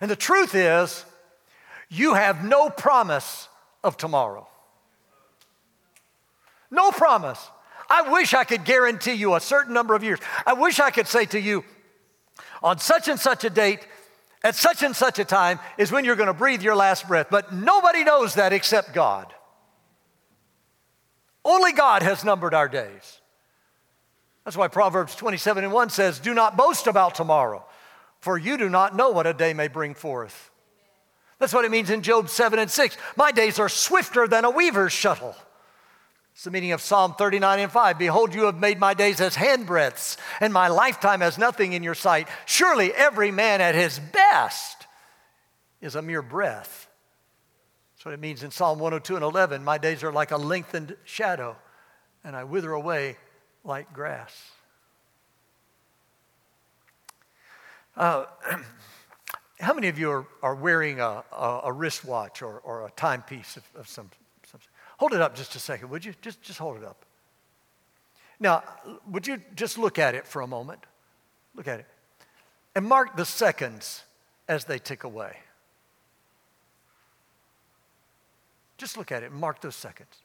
And 0.00 0.10
the 0.10 0.16
truth 0.16 0.56
is, 0.56 1.04
you 1.88 2.14
have 2.14 2.44
no 2.44 2.68
promise 2.68 3.48
of 3.84 3.96
tomorrow. 3.96 4.48
No 6.68 6.90
promise. 6.90 7.48
I 7.88 8.10
wish 8.10 8.34
I 8.34 8.42
could 8.42 8.64
guarantee 8.64 9.12
you 9.12 9.36
a 9.36 9.40
certain 9.40 9.72
number 9.72 9.94
of 9.94 10.02
years. 10.02 10.18
I 10.44 10.54
wish 10.54 10.80
I 10.80 10.90
could 10.90 11.06
say 11.06 11.26
to 11.26 11.38
you, 11.38 11.64
on 12.60 12.78
such 12.78 13.06
and 13.06 13.20
such 13.20 13.44
a 13.44 13.50
date, 13.50 13.86
at 14.42 14.56
such 14.56 14.82
and 14.82 14.96
such 14.96 15.20
a 15.20 15.24
time 15.24 15.60
is 15.78 15.92
when 15.92 16.04
you're 16.04 16.16
going 16.16 16.26
to 16.26 16.34
breathe 16.34 16.60
your 16.60 16.74
last 16.74 17.06
breath. 17.06 17.28
But 17.30 17.54
nobody 17.54 18.02
knows 18.02 18.34
that 18.34 18.52
except 18.52 18.94
God. 18.94 19.32
Only 21.44 21.72
God 21.72 22.02
has 22.02 22.24
numbered 22.24 22.54
our 22.54 22.68
days. 22.68 23.20
That's 24.44 24.56
why 24.56 24.68
Proverbs 24.68 25.14
27 25.14 25.64
and 25.64 25.72
1 25.72 25.90
says, 25.90 26.18
Do 26.18 26.34
not 26.34 26.56
boast 26.56 26.86
about 26.86 27.14
tomorrow, 27.14 27.64
for 28.20 28.36
you 28.38 28.56
do 28.56 28.68
not 28.68 28.96
know 28.96 29.10
what 29.10 29.26
a 29.26 29.34
day 29.34 29.54
may 29.54 29.68
bring 29.68 29.94
forth. 29.94 30.50
That's 31.38 31.52
what 31.52 31.64
it 31.64 31.70
means 31.70 31.90
in 31.90 32.02
Job 32.02 32.28
7 32.28 32.58
and 32.58 32.70
6. 32.70 32.96
My 33.16 33.32
days 33.32 33.58
are 33.58 33.68
swifter 33.68 34.28
than 34.28 34.44
a 34.44 34.50
weaver's 34.50 34.92
shuttle. 34.92 35.34
It's 36.34 36.44
the 36.44 36.50
meaning 36.50 36.72
of 36.72 36.80
Psalm 36.80 37.14
39 37.14 37.60
and 37.60 37.72
5. 37.72 37.98
Behold, 37.98 38.34
you 38.34 38.44
have 38.44 38.58
made 38.58 38.78
my 38.78 38.92
days 38.92 39.20
as 39.20 39.36
handbreadths, 39.36 40.16
and 40.40 40.52
my 40.52 40.68
lifetime 40.68 41.22
as 41.22 41.38
nothing 41.38 41.72
in 41.72 41.82
your 41.82 41.94
sight. 41.94 42.28
Surely 42.44 42.92
every 42.92 43.30
man 43.30 43.60
at 43.60 43.74
his 43.74 43.98
best 43.98 44.86
is 45.80 45.94
a 45.94 46.02
mere 46.02 46.22
breath. 46.22 46.83
What 48.04 48.12
it 48.12 48.20
means 48.20 48.42
in 48.42 48.50
Psalm 48.50 48.78
102 48.80 49.14
and 49.14 49.24
11. 49.24 49.64
My 49.64 49.78
days 49.78 50.04
are 50.04 50.12
like 50.12 50.30
a 50.30 50.36
lengthened 50.36 50.94
shadow, 51.04 51.56
and 52.22 52.36
I 52.36 52.44
wither 52.44 52.72
away 52.72 53.16
like 53.64 53.94
grass. 53.94 54.50
Uh, 57.96 58.26
how 59.58 59.72
many 59.72 59.88
of 59.88 59.98
you 59.98 60.10
are, 60.10 60.26
are 60.42 60.54
wearing 60.54 61.00
a, 61.00 61.24
a, 61.32 61.60
a 61.64 61.72
wristwatch 61.72 62.42
or, 62.42 62.58
or 62.58 62.86
a 62.86 62.90
timepiece 62.90 63.56
of, 63.56 63.62
of 63.74 63.88
some, 63.88 64.10
some? 64.50 64.60
Hold 64.98 65.14
it 65.14 65.22
up 65.22 65.34
just 65.34 65.56
a 65.56 65.58
second, 65.58 65.88
would 65.88 66.04
you? 66.04 66.12
Just, 66.20 66.42
just 66.42 66.58
hold 66.58 66.76
it 66.76 66.84
up. 66.84 67.06
Now, 68.38 68.64
would 69.10 69.26
you 69.26 69.40
just 69.56 69.78
look 69.78 69.98
at 69.98 70.14
it 70.14 70.26
for 70.26 70.42
a 70.42 70.46
moment? 70.46 70.80
Look 71.54 71.68
at 71.68 71.80
it. 71.80 71.86
And 72.74 72.84
mark 72.84 73.16
the 73.16 73.24
seconds 73.24 74.02
as 74.46 74.66
they 74.66 74.78
tick 74.78 75.04
away. 75.04 75.38
Just 78.76 78.96
look 78.96 79.12
at 79.12 79.22
it 79.22 79.32
mark 79.32 79.60
those 79.60 79.76
seconds. 79.76 80.22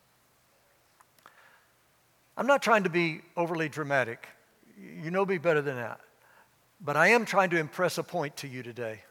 I'm 2.37 2.47
not 2.47 2.61
trying 2.61 2.83
to 2.83 2.89
be 2.89 3.21
overly 3.35 3.67
dramatic. 3.67 4.27
You 4.77 5.11
know 5.11 5.25
me 5.25 5.37
better 5.37 5.61
than 5.61 5.75
that. 5.75 5.99
But 6.79 6.95
I 6.95 7.09
am 7.09 7.25
trying 7.25 7.49
to 7.49 7.57
impress 7.57 7.97
a 7.97 8.03
point 8.03 8.37
to 8.37 8.47
you 8.47 8.63
today. 8.63 9.01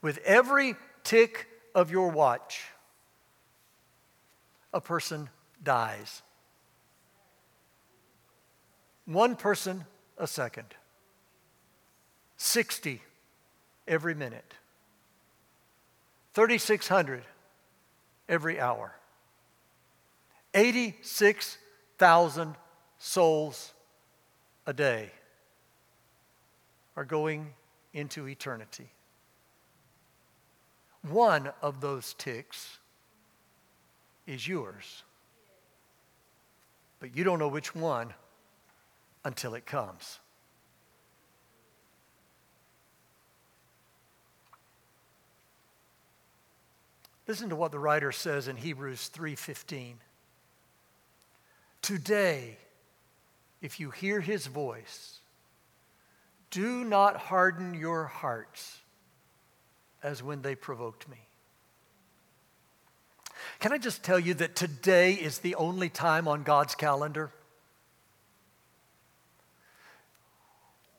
With 0.00 0.18
every 0.24 0.76
tick 1.04 1.46
of 1.74 1.90
your 1.90 2.08
watch, 2.08 2.64
a 4.72 4.80
person 4.80 5.28
dies. 5.62 6.22
One 9.04 9.36
person 9.36 9.84
a 10.16 10.26
second. 10.26 10.74
60 12.38 13.02
every 13.86 14.14
minute. 14.14 14.54
3,600 16.32 17.24
every 18.28 18.60
hour. 18.60 18.94
86,000 20.54 22.54
souls 22.98 23.72
a 24.66 24.72
day 24.72 25.10
are 26.96 27.04
going 27.04 27.52
into 27.92 28.28
eternity. 28.28 28.88
One 31.08 31.52
of 31.62 31.80
those 31.80 32.14
ticks 32.14 32.78
is 34.26 34.48
yours. 34.48 35.04
But 36.98 37.16
you 37.16 37.22
don't 37.22 37.38
know 37.38 37.48
which 37.48 37.74
one 37.74 38.12
until 39.24 39.54
it 39.54 39.66
comes. 39.66 40.18
Listen 47.26 47.48
to 47.48 47.56
what 47.56 47.72
the 47.72 47.78
writer 47.78 48.12
says 48.12 48.46
in 48.46 48.56
Hebrews 48.56 49.08
3:15. 49.08 49.98
Today, 51.82 52.58
if 53.60 53.80
you 53.80 53.90
hear 53.90 54.20
his 54.20 54.46
voice, 54.46 55.18
do 56.50 56.84
not 56.84 57.16
harden 57.16 57.74
your 57.74 58.06
hearts 58.06 58.78
as 60.02 60.22
when 60.22 60.42
they 60.42 60.54
provoked 60.54 61.08
me. 61.08 61.18
Can 63.58 63.72
I 63.72 63.78
just 63.78 64.02
tell 64.04 64.18
you 64.18 64.34
that 64.34 64.54
today 64.54 65.14
is 65.14 65.38
the 65.38 65.54
only 65.56 65.88
time 65.88 66.28
on 66.28 66.42
God's 66.42 66.74
calendar? 66.74 67.32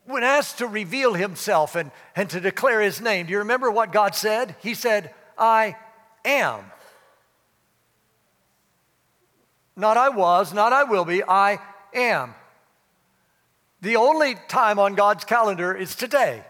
When 0.05 0.23
asked 0.23 0.59
to 0.59 0.67
reveal 0.67 1.13
himself 1.13 1.75
and, 1.75 1.91
and 2.15 2.29
to 2.29 2.39
declare 2.39 2.81
his 2.81 3.01
name, 3.01 3.25
do 3.25 3.33
you 3.33 3.39
remember 3.39 3.69
what 3.69 3.91
God 3.91 4.15
said? 4.15 4.55
He 4.61 4.73
said, 4.73 5.13
I 5.37 5.75
am. 6.27 6.63
Not 9.75 9.97
I 9.97 10.09
was, 10.09 10.53
not 10.53 10.73
I 10.73 10.83
will 10.83 11.05
be, 11.05 11.23
I 11.23 11.59
am. 11.93 12.33
The 13.81 13.95
only 13.95 14.35
time 14.47 14.79
on 14.79 14.95
God's 14.95 15.23
calendar 15.23 15.73
is 15.73 15.95
today. 15.95 16.43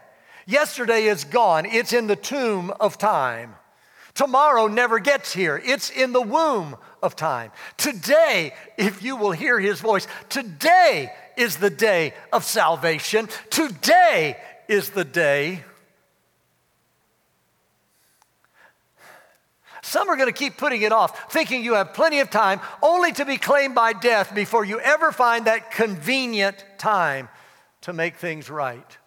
Yesterday 0.46 1.04
is 1.04 1.24
gone, 1.24 1.66
it's 1.66 1.92
in 1.92 2.06
the 2.06 2.16
tomb 2.16 2.72
of 2.80 2.96
time. 2.96 3.54
Tomorrow 4.14 4.66
never 4.66 4.98
gets 4.98 5.32
here. 5.32 5.62
It's 5.64 5.90
in 5.90 6.12
the 6.12 6.22
womb 6.22 6.76
of 7.02 7.14
time. 7.14 7.52
Today, 7.76 8.52
if 8.76 9.02
you 9.02 9.14
will 9.14 9.30
hear 9.30 9.60
his 9.60 9.80
voice, 9.80 10.08
today 10.28 11.12
is 11.36 11.58
the 11.58 11.70
day 11.70 12.14
of 12.32 12.42
salvation. 12.42 13.28
Today 13.50 14.36
is 14.68 14.90
the 14.90 15.04
day. 15.04 15.62
Some 19.88 20.10
are 20.10 20.16
going 20.16 20.28
to 20.28 20.38
keep 20.38 20.58
putting 20.58 20.82
it 20.82 20.92
off, 20.92 21.32
thinking 21.32 21.64
you 21.64 21.72
have 21.72 21.94
plenty 21.94 22.20
of 22.20 22.28
time, 22.28 22.60
only 22.82 23.10
to 23.12 23.24
be 23.24 23.38
claimed 23.38 23.74
by 23.74 23.94
death 23.94 24.34
before 24.34 24.62
you 24.62 24.78
ever 24.80 25.12
find 25.12 25.46
that 25.46 25.70
convenient 25.70 26.62
time 26.76 27.30
to 27.80 27.94
make 27.94 28.16
things 28.16 28.50
right. 28.50 28.98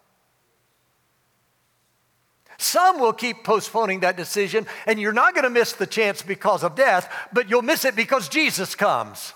Some 2.57 2.99
will 2.99 3.13
keep 3.13 3.43
postponing 3.43 3.99
that 3.99 4.17
decision, 4.17 4.65
and 4.87 4.99
you're 4.99 5.13
not 5.13 5.35
going 5.35 5.43
to 5.43 5.51
miss 5.51 5.73
the 5.73 5.85
chance 5.85 6.23
because 6.23 6.63
of 6.63 6.73
death, 6.73 7.13
but 7.31 7.47
you'll 7.47 7.61
miss 7.61 7.85
it 7.85 7.95
because 7.95 8.27
Jesus 8.27 8.73
comes. 8.73 9.33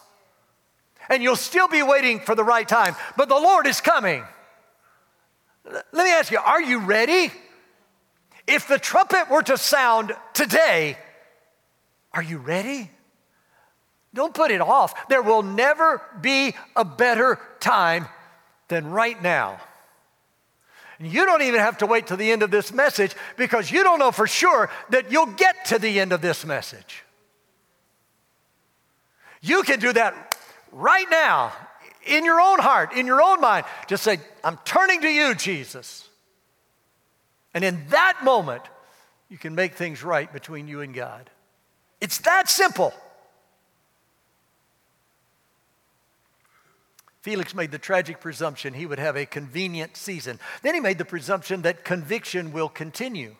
And 1.10 1.22
you'll 1.22 1.36
still 1.36 1.68
be 1.68 1.84
waiting 1.84 2.22
for 2.22 2.34
the 2.34 2.44
right 2.44 2.68
time, 2.68 2.96
but 3.18 3.30
the 3.30 3.36
Lord 3.36 3.68
is 3.68 3.82
coming. 3.82 4.24
Let 5.64 5.94
me 5.94 6.12
ask 6.12 6.32
you, 6.32 6.40
are 6.40 6.62
you 6.62 6.80
ready? 6.80 7.32
If 8.48 8.68
the 8.68 8.80
trumpet 8.80 9.30
were 9.30 9.44
to 9.44 9.60
sound 9.60 10.16
today, 10.34 10.98
are 12.16 12.24
you 12.24 12.38
ready? 12.38 12.90
Don't 14.14 14.34
put 14.34 14.50
it 14.50 14.62
off. 14.62 15.10
There 15.10 15.22
will 15.22 15.44
never 15.44 16.02
be 16.22 16.56
a 16.76 16.86
better 16.86 17.38
time 17.60 18.08
than 18.70 18.90
right 18.90 19.22
now. 19.22 19.60
And 20.98 21.12
you 21.12 21.26
don't 21.26 21.42
even 21.42 21.60
have 21.60 21.80
to 21.80 21.86
wait 21.86 22.08
to 22.08 22.16
the 22.16 22.32
end 22.32 22.42
of 22.42 22.52
this 22.52 22.72
message 22.72 23.14
because 23.36 23.70
you 23.70 23.84
don't 23.84 24.00
know 24.00 24.12
for 24.12 24.28
sure 24.28 24.70
that 24.90 25.12
you'll 25.12 25.26
get 25.26 25.66
to 25.66 25.78
the 25.78 26.00
end 26.00 26.14
of 26.14 26.22
this 26.22 26.46
message. 26.46 27.04
You 29.42 29.64
can 29.64 29.80
do 29.80 29.92
that 29.92 30.38
right 30.72 31.08
now 31.12 31.52
in 32.06 32.24
your 32.24 32.40
own 32.40 32.60
heart, 32.60 32.94
in 32.94 33.06
your 33.06 33.22
own 33.22 33.42
mind. 33.42 33.66
Just 33.88 34.04
say, 34.04 34.20
I'm 34.44 34.58
turning 34.64 35.02
to 35.02 35.10
you, 35.10 35.36
Jesus. 35.36 36.08
And 37.54 37.66
in 37.66 37.86
that 37.90 38.24
moment, 38.24 38.64
you 39.28 39.38
can 39.38 39.54
make 39.54 39.74
things 39.74 40.04
right 40.04 40.32
between 40.32 40.70
you 40.70 40.80
and 40.80 40.94
God. 40.94 41.30
It's 42.06 42.20
that 42.20 42.48
simple. 42.48 42.94
Felix 47.24 47.56
made 47.56 47.72
the 47.72 47.80
tragic 47.80 48.22
presumption 48.22 48.76
he 48.76 48.86
would 48.86 49.00
have 49.00 49.18
a 49.18 49.26
convenient 49.26 49.98
season. 49.98 50.40
Then 50.62 50.76
he 50.76 50.80
made 50.80 51.00
the 51.00 51.04
presumption 51.04 51.64
that 51.64 51.84
conviction 51.84 52.54
will 52.54 52.70
continue. 52.70 53.36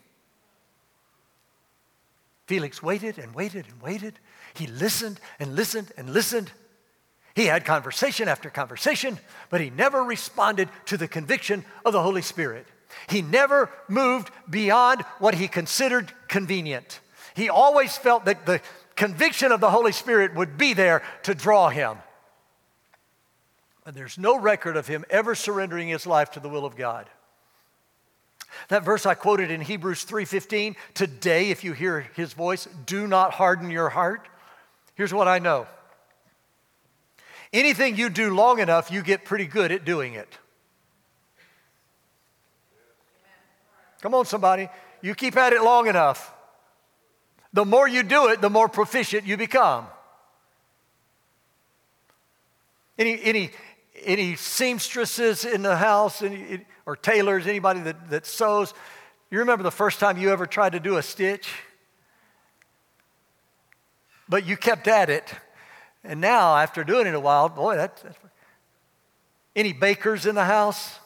Felix 2.48 2.82
waited 2.82 3.20
and 3.20 3.36
waited 3.36 3.68
and 3.68 3.80
waited. 3.84 4.18
He 4.56 4.66
listened 4.66 5.20
and 5.38 5.56
listened 5.56 5.92
and 5.96 6.10
listened. 6.10 6.52
He 7.36 7.46
had 7.46 7.66
conversation 7.66 8.28
after 8.28 8.50
conversation, 8.50 9.20
but 9.52 9.62
he 9.62 9.70
never 9.70 10.04
responded 10.04 10.70
to 10.88 10.98
the 10.98 11.08
conviction 11.08 11.64
of 11.86 11.94
the 11.94 12.02
Holy 12.02 12.24
Spirit. 12.24 12.66
He 13.10 13.22
never 13.22 13.70
moved 13.88 14.32
beyond 14.50 15.04
what 15.20 15.36
he 15.36 15.48
considered 15.48 16.12
convenient. 16.28 17.00
He 17.36 17.50
always 17.50 17.98
felt 17.98 18.26
that 18.26 18.46
the 18.46 18.62
conviction 18.96 19.52
of 19.52 19.60
the 19.60 19.70
Holy 19.70 19.92
Spirit 19.92 20.36
would 20.36 20.58
be 20.58 20.74
there 20.74 21.04
to 21.24 21.36
draw 21.36 21.70
him. 21.70 21.98
And 23.86 23.96
there's 23.96 24.18
no 24.18 24.40
record 24.40 24.78
of 24.78 24.88
him 24.88 25.06
ever 25.10 25.36
surrendering 25.36 25.90
his 25.90 26.08
life 26.08 26.32
to 26.32 26.40
the 26.40 26.50
will 26.50 26.66
of 26.66 26.76
God. 26.76 27.10
That 28.70 28.84
verse 28.84 29.06
I 29.06 29.16
quoted 29.16 29.52
in 29.52 29.62
Hebrews 29.62 30.06
3:15, 30.06 30.76
today 30.94 31.52
if 31.52 31.64
you 31.64 31.74
hear 31.74 32.02
his 32.16 32.34
voice, 32.34 32.68
do 32.86 33.06
not 33.06 33.34
harden 33.34 33.70
your 33.70 33.90
heart. 33.90 34.28
Here's 34.96 35.14
what 35.14 35.28
I 35.28 35.40
know. 35.40 35.68
Anything 37.52 37.96
you 37.98 38.10
do 38.10 38.34
long 38.34 38.60
enough, 38.60 38.92
you 38.92 39.02
get 39.02 39.26
pretty 39.26 39.46
good 39.46 39.72
at 39.72 39.84
doing 39.84 40.14
it. 40.14 40.38
Come 44.02 44.14
on 44.14 44.26
somebody, 44.26 44.70
you 45.02 45.16
keep 45.16 45.36
at 45.36 45.52
it 45.52 45.62
long 45.62 45.88
enough. 45.88 46.32
The 47.56 47.64
more 47.64 47.88
you 47.88 48.04
do 48.04 48.28
it, 48.28 48.42
the 48.42 48.50
more 48.50 48.68
proficient 48.68 49.26
you 49.26 49.38
become. 49.38 49.88
Any, 53.00 53.24
any, 53.24 53.52
any 54.04 54.36
seamstresses 54.36 55.46
in 55.46 55.62
the 55.62 55.78
house 55.78 56.22
any, 56.22 56.66
or 56.86 56.98
tailors, 56.98 57.48
anybody 57.48 57.80
that, 57.80 58.10
that 58.10 58.26
sews, 58.26 58.74
you 59.32 59.40
remember 59.40 59.64
the 59.64 59.72
first 59.72 60.02
time 60.02 60.18
you 60.18 60.32
ever 60.32 60.46
tried 60.46 60.74
to 60.74 60.82
do 60.82 60.98
a 60.98 61.02
stitch? 61.02 61.48
But 64.28 64.46
you 64.46 64.58
kept 64.58 64.90
at 64.90 65.10
it. 65.10 65.34
And 66.04 66.20
now, 66.20 66.58
after 66.58 66.84
doing 66.84 67.08
it 67.08 67.14
a 67.14 67.20
while, 67.22 67.48
boy, 67.48 67.78
that's. 67.78 68.02
that's 68.02 68.18
any 69.56 69.72
bakers 69.72 70.26
in 70.26 70.36
the 70.36 70.44
house? 70.44 71.00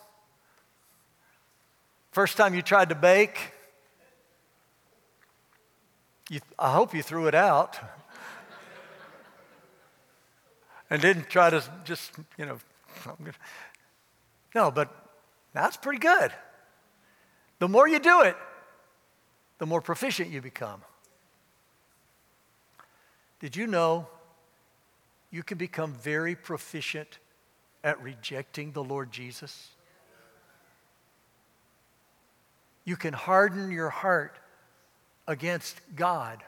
First 2.12 2.38
time 2.38 2.56
you 2.56 2.64
tried 2.64 2.90
to 2.90 2.96
bake? 2.96 3.54
You, 6.30 6.40
I 6.60 6.72
hope 6.72 6.94
you 6.94 7.02
threw 7.02 7.28
it 7.28 7.34
out 7.34 7.80
and 10.90 11.02
didn't 11.02 11.30
try 11.30 11.50
to 11.50 11.64
just, 11.86 12.12
you 12.38 12.46
know, 12.46 12.60
no, 14.56 14.70
but 14.70 14.94
that's 15.54 15.76
pretty 15.76 16.00
good. 16.00 16.32
The 17.58 17.68
more 17.68 17.88
you 17.88 18.00
do 18.00 18.22
it, 18.22 18.38
the 19.58 19.66
more 19.66 19.82
proficient 19.82 20.30
you 20.30 20.42
become. 20.42 20.82
Did 23.40 23.56
you 23.56 23.68
know 23.68 24.08
you 25.32 25.44
can 25.44 25.58
become 25.58 25.94
very 25.94 26.36
proficient 26.36 27.20
at 27.84 28.02
rejecting 28.02 28.72
the 28.72 28.84
Lord 28.84 29.12
Jesus? 29.12 29.70
You 32.86 32.96
can 32.96 33.14
harden 33.14 33.72
your 33.72 33.90
heart 33.90 34.38
against 35.30 35.80
God 35.96 36.44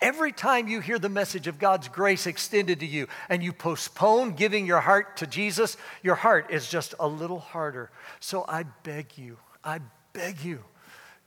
Every 0.00 0.30
time 0.30 0.68
you 0.68 0.80
hear 0.80 0.98
the 0.98 1.08
message 1.08 1.46
of 1.46 1.58
God's 1.58 1.88
grace 1.88 2.26
extended 2.26 2.80
to 2.80 2.86
you 2.86 3.06
and 3.30 3.42
you 3.42 3.52
postpone 3.52 4.32
giving 4.32 4.66
your 4.66 4.80
heart 4.80 5.16
to 5.18 5.26
Jesus, 5.26 5.78
your 6.02 6.14
heart 6.14 6.50
is 6.50 6.68
just 6.68 6.94
a 7.00 7.08
little 7.08 7.38
harder. 7.38 7.90
So 8.20 8.44
I 8.46 8.64
beg 8.82 9.16
you, 9.16 9.38
I 9.64 9.80
beg 10.12 10.44
you, 10.44 10.62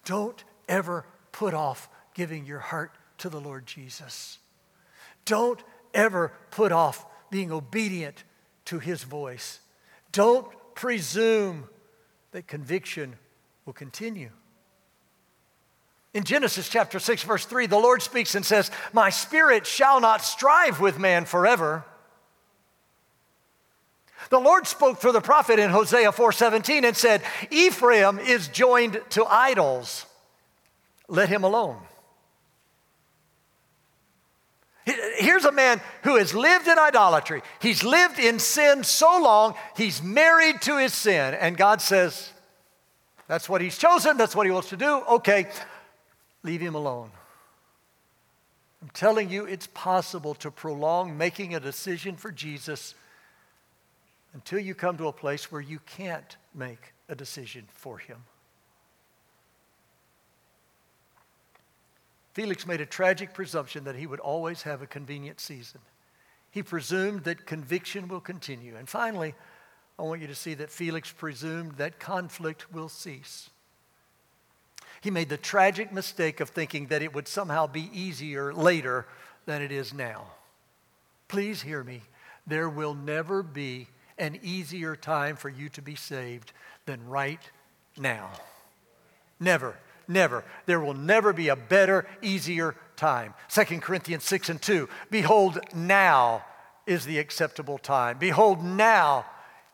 don't 0.05 0.43
ever 0.67 1.05
put 1.31 1.55
off 1.55 1.89
giving 2.13 2.45
your 2.45 2.59
heart 2.59 2.91
to 3.19 3.29
the 3.29 3.41
Lord 3.41 3.65
Jesus. 3.65 4.37
Don't 5.25 5.61
ever 5.93 6.31
put 6.51 6.71
off 6.71 7.05
being 7.31 7.51
obedient 7.51 8.23
to 8.65 8.77
his 8.77 9.03
voice. 9.03 9.59
Don't 10.11 10.47
presume 10.75 11.67
that 12.31 12.45
conviction 12.45 13.15
will 13.65 13.73
continue. 13.73 14.29
In 16.13 16.23
Genesis 16.23 16.67
chapter 16.67 16.99
6, 16.99 17.23
verse 17.23 17.45
3, 17.45 17.67
the 17.67 17.77
Lord 17.77 18.01
speaks 18.01 18.33
and 18.33 18.45
says, 18.45 18.71
My 18.93 19.09
spirit 19.09 19.67
shall 19.67 20.01
not 20.01 20.23
strive 20.23 20.79
with 20.79 20.97
man 20.97 21.25
forever. 21.25 21.85
The 24.29 24.39
Lord 24.39 24.67
spoke 24.67 24.99
through 24.99 25.13
the 25.13 25.21
prophet 25.21 25.59
in 25.59 25.69
Hosea 25.69 26.11
4:17 26.11 26.83
and 26.83 26.95
said, 26.95 27.21
Ephraim 27.49 28.19
is 28.19 28.47
joined 28.47 29.01
to 29.11 29.25
idols. 29.25 30.05
Let 31.07 31.29
him 31.29 31.43
alone. 31.43 31.77
Here's 35.17 35.45
a 35.45 35.51
man 35.51 35.81
who 36.03 36.15
has 36.15 36.33
lived 36.33 36.67
in 36.67 36.79
idolatry. 36.79 37.43
He's 37.61 37.83
lived 37.83 38.19
in 38.19 38.39
sin 38.39 38.83
so 38.83 39.21
long, 39.21 39.55
he's 39.75 40.01
married 40.01 40.61
to 40.63 40.77
his 40.77 40.93
sin. 40.93 41.35
And 41.35 41.55
God 41.55 41.81
says, 41.81 42.31
That's 43.27 43.47
what 43.47 43.61
he's 43.61 43.77
chosen, 43.77 44.17
that's 44.17 44.35
what 44.35 44.45
he 44.45 44.51
wants 44.51 44.69
to 44.69 44.77
do. 44.77 45.03
Okay, 45.09 45.47
leave 46.43 46.61
him 46.61 46.75
alone. 46.75 47.11
I'm 48.81 48.89
telling 48.93 49.29
you, 49.29 49.45
it's 49.45 49.67
possible 49.67 50.33
to 50.35 50.51
prolong 50.51 51.17
making 51.17 51.53
a 51.53 51.59
decision 51.59 52.15
for 52.15 52.31
Jesus 52.31 52.95
until 54.33 54.59
you 54.59 54.73
come 54.73 54.97
to 54.97 55.07
a 55.07 55.13
place 55.13 55.51
where 55.51 55.61
you 55.61 55.79
can't 55.85 56.37
make 56.53 56.93
a 57.09 57.15
decision 57.15 57.65
for 57.73 57.97
him. 57.97 58.23
Felix 62.33 62.65
made 62.65 62.79
a 62.79 62.85
tragic 62.85 63.33
presumption 63.33 63.83
that 63.83 63.95
he 63.95 64.07
would 64.07 64.19
always 64.19 64.61
have 64.61 64.81
a 64.81 64.87
convenient 64.87 65.41
season. 65.41 65.81
He 66.51 66.63
presumed 66.63 67.25
that 67.25 67.45
conviction 67.45 68.07
will 68.07 68.21
continue. 68.21 68.75
And 68.77 68.87
finally, 68.87 69.35
I 69.97 70.03
want 70.03 70.21
you 70.21 70.27
to 70.27 70.35
see 70.35 70.53
that 70.53 70.71
Felix 70.71 71.11
presumed 71.11 71.73
that 71.73 71.99
conflict 71.99 72.71
will 72.71 72.87
cease. 72.87 73.49
He 75.01 75.11
made 75.11 75.29
the 75.29 75.37
tragic 75.37 75.91
mistake 75.91 76.39
of 76.39 76.49
thinking 76.49 76.87
that 76.87 77.01
it 77.01 77.13
would 77.13 77.27
somehow 77.27 77.67
be 77.67 77.89
easier 77.93 78.53
later 78.53 79.05
than 79.45 79.61
it 79.61 79.71
is 79.71 79.93
now. 79.93 80.25
Please 81.27 81.61
hear 81.61 81.83
me. 81.83 82.01
There 82.45 82.69
will 82.69 82.95
never 82.95 83.43
be 83.43 83.87
an 84.17 84.39
easier 84.43 84.95
time 84.95 85.35
for 85.35 85.49
you 85.49 85.69
to 85.69 85.81
be 85.81 85.95
saved 85.95 86.51
than 86.85 87.07
right 87.07 87.41
now. 87.97 88.31
Never, 89.39 89.77
never. 90.07 90.43
There 90.65 90.79
will 90.79 90.93
never 90.93 91.31
be 91.31 91.47
a 91.47 91.55
better, 91.55 92.05
easier 92.21 92.75
time. 92.97 93.33
2 93.49 93.79
Corinthians 93.79 94.25
6 94.25 94.49
and 94.49 94.61
2. 94.61 94.89
Behold, 95.09 95.59
now 95.73 96.43
is 96.85 97.05
the 97.05 97.19
acceptable 97.19 97.77
time. 97.77 98.17
Behold, 98.17 98.63
now 98.63 99.25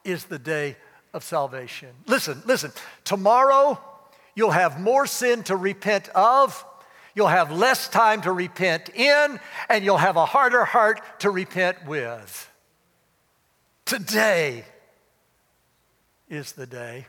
is 0.03 0.25
the 0.25 0.37
day 0.37 0.75
of 1.13 1.23
salvation. 1.23 1.89
Listen, 2.05 2.43
listen. 2.45 2.71
Tomorrow, 3.05 3.79
you'll 4.35 4.51
have 4.51 4.79
more 4.79 5.07
sin 5.07 5.43
to 5.43 5.55
repent 5.55 6.09
of, 6.09 6.65
you'll 7.15 7.27
have 7.27 7.51
less 7.51 7.87
time 7.87 8.21
to 8.21 8.31
repent 8.31 8.89
in, 8.89 9.39
and 9.69 9.83
you'll 9.83 9.97
have 9.97 10.17
a 10.17 10.25
harder 10.25 10.65
heart 10.65 11.01
to 11.19 11.31
repent 11.31 11.85
with. 11.87 12.51
Today 13.85 14.65
is 16.29 16.51
the 16.51 16.67
day. 16.67 17.07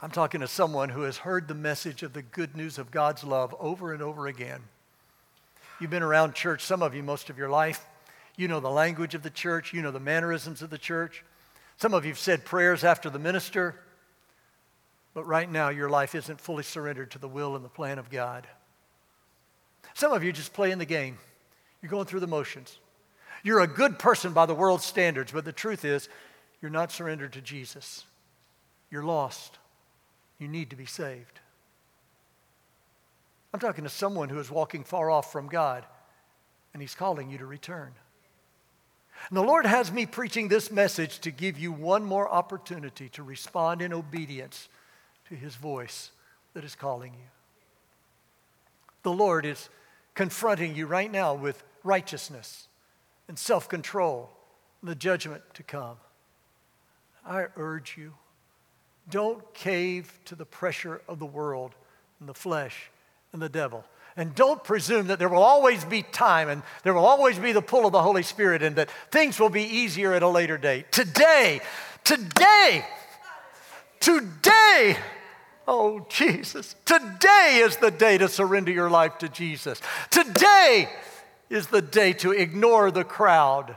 I'm 0.00 0.10
talking 0.10 0.40
to 0.40 0.48
someone 0.48 0.90
who 0.90 1.02
has 1.02 1.16
heard 1.16 1.48
the 1.48 1.54
message 1.54 2.02
of 2.02 2.12
the 2.12 2.22
good 2.22 2.56
news 2.56 2.78
of 2.78 2.90
God's 2.90 3.24
love 3.24 3.54
over 3.58 3.92
and 3.92 4.02
over 4.02 4.26
again. 4.26 4.60
You've 5.80 5.90
been 5.90 6.02
around 6.02 6.34
church, 6.34 6.62
some 6.62 6.82
of 6.82 6.94
you, 6.94 7.02
most 7.02 7.30
of 7.30 7.38
your 7.38 7.48
life. 7.48 7.86
You 8.36 8.48
know 8.48 8.60
the 8.60 8.70
language 8.70 9.14
of 9.14 9.22
the 9.22 9.30
church, 9.30 9.72
you 9.72 9.80
know 9.80 9.92
the 9.92 10.00
mannerisms 10.00 10.60
of 10.60 10.70
the 10.70 10.78
church. 10.78 11.24
Some 11.78 11.94
of 11.94 12.04
you 12.04 12.10
have 12.10 12.18
said 12.18 12.44
prayers 12.44 12.84
after 12.84 13.08
the 13.08 13.18
minister, 13.18 13.76
but 15.14 15.26
right 15.26 15.50
now 15.50 15.68
your 15.68 15.88
life 15.88 16.14
isn't 16.14 16.40
fully 16.40 16.64
surrendered 16.64 17.12
to 17.12 17.18
the 17.18 17.28
will 17.28 17.54
and 17.54 17.64
the 17.64 17.68
plan 17.68 17.98
of 17.98 18.10
God. 18.10 18.46
Some 19.94 20.12
of 20.12 20.24
you 20.24 20.32
just 20.32 20.52
playing 20.52 20.78
the 20.78 20.84
game. 20.84 21.18
You're 21.80 21.90
going 21.90 22.06
through 22.06 22.20
the 22.20 22.26
motions. 22.26 22.78
You're 23.44 23.60
a 23.60 23.68
good 23.68 23.98
person 23.98 24.32
by 24.32 24.46
the 24.46 24.54
world's 24.54 24.84
standards, 24.84 25.30
but 25.30 25.44
the 25.44 25.52
truth 25.52 25.84
is, 25.84 26.08
you're 26.60 26.70
not 26.70 26.90
surrendered 26.90 27.34
to 27.34 27.40
Jesus. 27.40 28.04
You're 28.90 29.04
lost. 29.04 29.58
You 30.38 30.48
need 30.48 30.70
to 30.70 30.76
be 30.76 30.86
saved. 30.86 31.40
I'm 33.52 33.60
talking 33.60 33.84
to 33.84 33.90
someone 33.90 34.30
who 34.30 34.40
is 34.40 34.50
walking 34.50 34.82
far 34.82 35.10
off 35.10 35.30
from 35.30 35.46
God, 35.46 35.84
and 36.72 36.82
He's 36.82 36.94
calling 36.94 37.30
you 37.30 37.38
to 37.38 37.46
return. 37.46 37.92
And 39.28 39.36
the 39.36 39.42
Lord 39.42 39.64
has 39.64 39.92
me 39.92 40.06
preaching 40.06 40.48
this 40.48 40.72
message 40.72 41.20
to 41.20 41.30
give 41.30 41.58
you 41.58 41.70
one 41.70 42.04
more 42.04 42.28
opportunity 42.28 43.08
to 43.10 43.22
respond 43.22 43.80
in 43.80 43.92
obedience 43.92 44.68
to 45.28 45.34
His 45.34 45.54
voice 45.54 46.10
that 46.54 46.64
is 46.64 46.74
calling 46.74 47.12
you. 47.12 47.28
The 49.02 49.12
Lord 49.12 49.44
is 49.44 49.68
confronting 50.14 50.74
you 50.74 50.86
right 50.86 51.10
now 51.10 51.34
with 51.34 51.62
righteousness 51.82 52.68
and 53.28 53.38
self 53.38 53.68
control, 53.68 54.30
and 54.80 54.90
the 54.90 54.94
judgment 54.94 55.42
to 55.54 55.62
come. 55.62 55.96
I 57.26 57.46
urge 57.56 57.96
you, 57.96 58.14
don't 59.08 59.54
cave 59.54 60.18
to 60.26 60.34
the 60.34 60.44
pressure 60.44 61.00
of 61.08 61.18
the 61.18 61.26
world 61.26 61.74
and 62.20 62.28
the 62.28 62.34
flesh 62.34 62.90
and 63.32 63.40
the 63.40 63.48
devil. 63.48 63.84
And 64.16 64.34
don't 64.34 64.62
presume 64.62 65.08
that 65.08 65.18
there 65.18 65.28
will 65.28 65.42
always 65.42 65.84
be 65.84 66.02
time 66.02 66.48
and 66.48 66.62
there 66.84 66.94
will 66.94 67.04
always 67.04 67.38
be 67.38 67.52
the 67.52 67.62
pull 67.62 67.84
of 67.84 67.92
the 67.92 68.02
Holy 68.02 68.22
Spirit 68.22 68.62
and 68.62 68.76
that 68.76 68.90
things 69.10 69.40
will 69.40 69.50
be 69.50 69.64
easier 69.64 70.12
at 70.12 70.22
a 70.22 70.28
later 70.28 70.56
date. 70.56 70.92
Today, 70.92 71.60
today, 72.04 72.84
today, 73.98 74.96
oh 75.66 76.06
Jesus, 76.08 76.74
today 76.84 77.60
is 77.62 77.76
the 77.76 77.90
day 77.90 78.18
to 78.18 78.28
surrender 78.28 78.72
your 78.72 78.90
life 78.90 79.18
to 79.18 79.28
Jesus. 79.28 79.80
Today 80.10 80.88
is 81.50 81.68
the 81.68 81.82
day 81.82 82.12
to 82.14 82.32
ignore 82.32 82.90
the 82.90 83.04
crowd, 83.04 83.76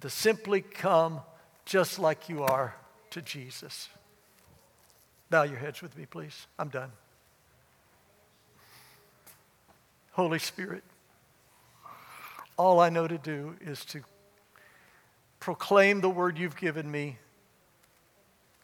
to 0.00 0.10
simply 0.10 0.60
come 0.60 1.20
just 1.64 1.98
like 1.98 2.28
you 2.28 2.42
are 2.42 2.74
to 3.10 3.22
Jesus. 3.22 3.88
Bow 5.30 5.42
your 5.42 5.58
heads 5.58 5.82
with 5.82 5.96
me, 5.96 6.06
please. 6.06 6.46
I'm 6.58 6.68
done. 6.68 6.90
Holy 10.12 10.38
Spirit, 10.38 10.82
all 12.56 12.80
I 12.80 12.88
know 12.88 13.06
to 13.06 13.18
do 13.18 13.54
is 13.60 13.84
to 13.86 14.02
proclaim 15.38 16.00
the 16.00 16.08
word 16.08 16.38
you've 16.38 16.56
given 16.56 16.90
me 16.90 17.18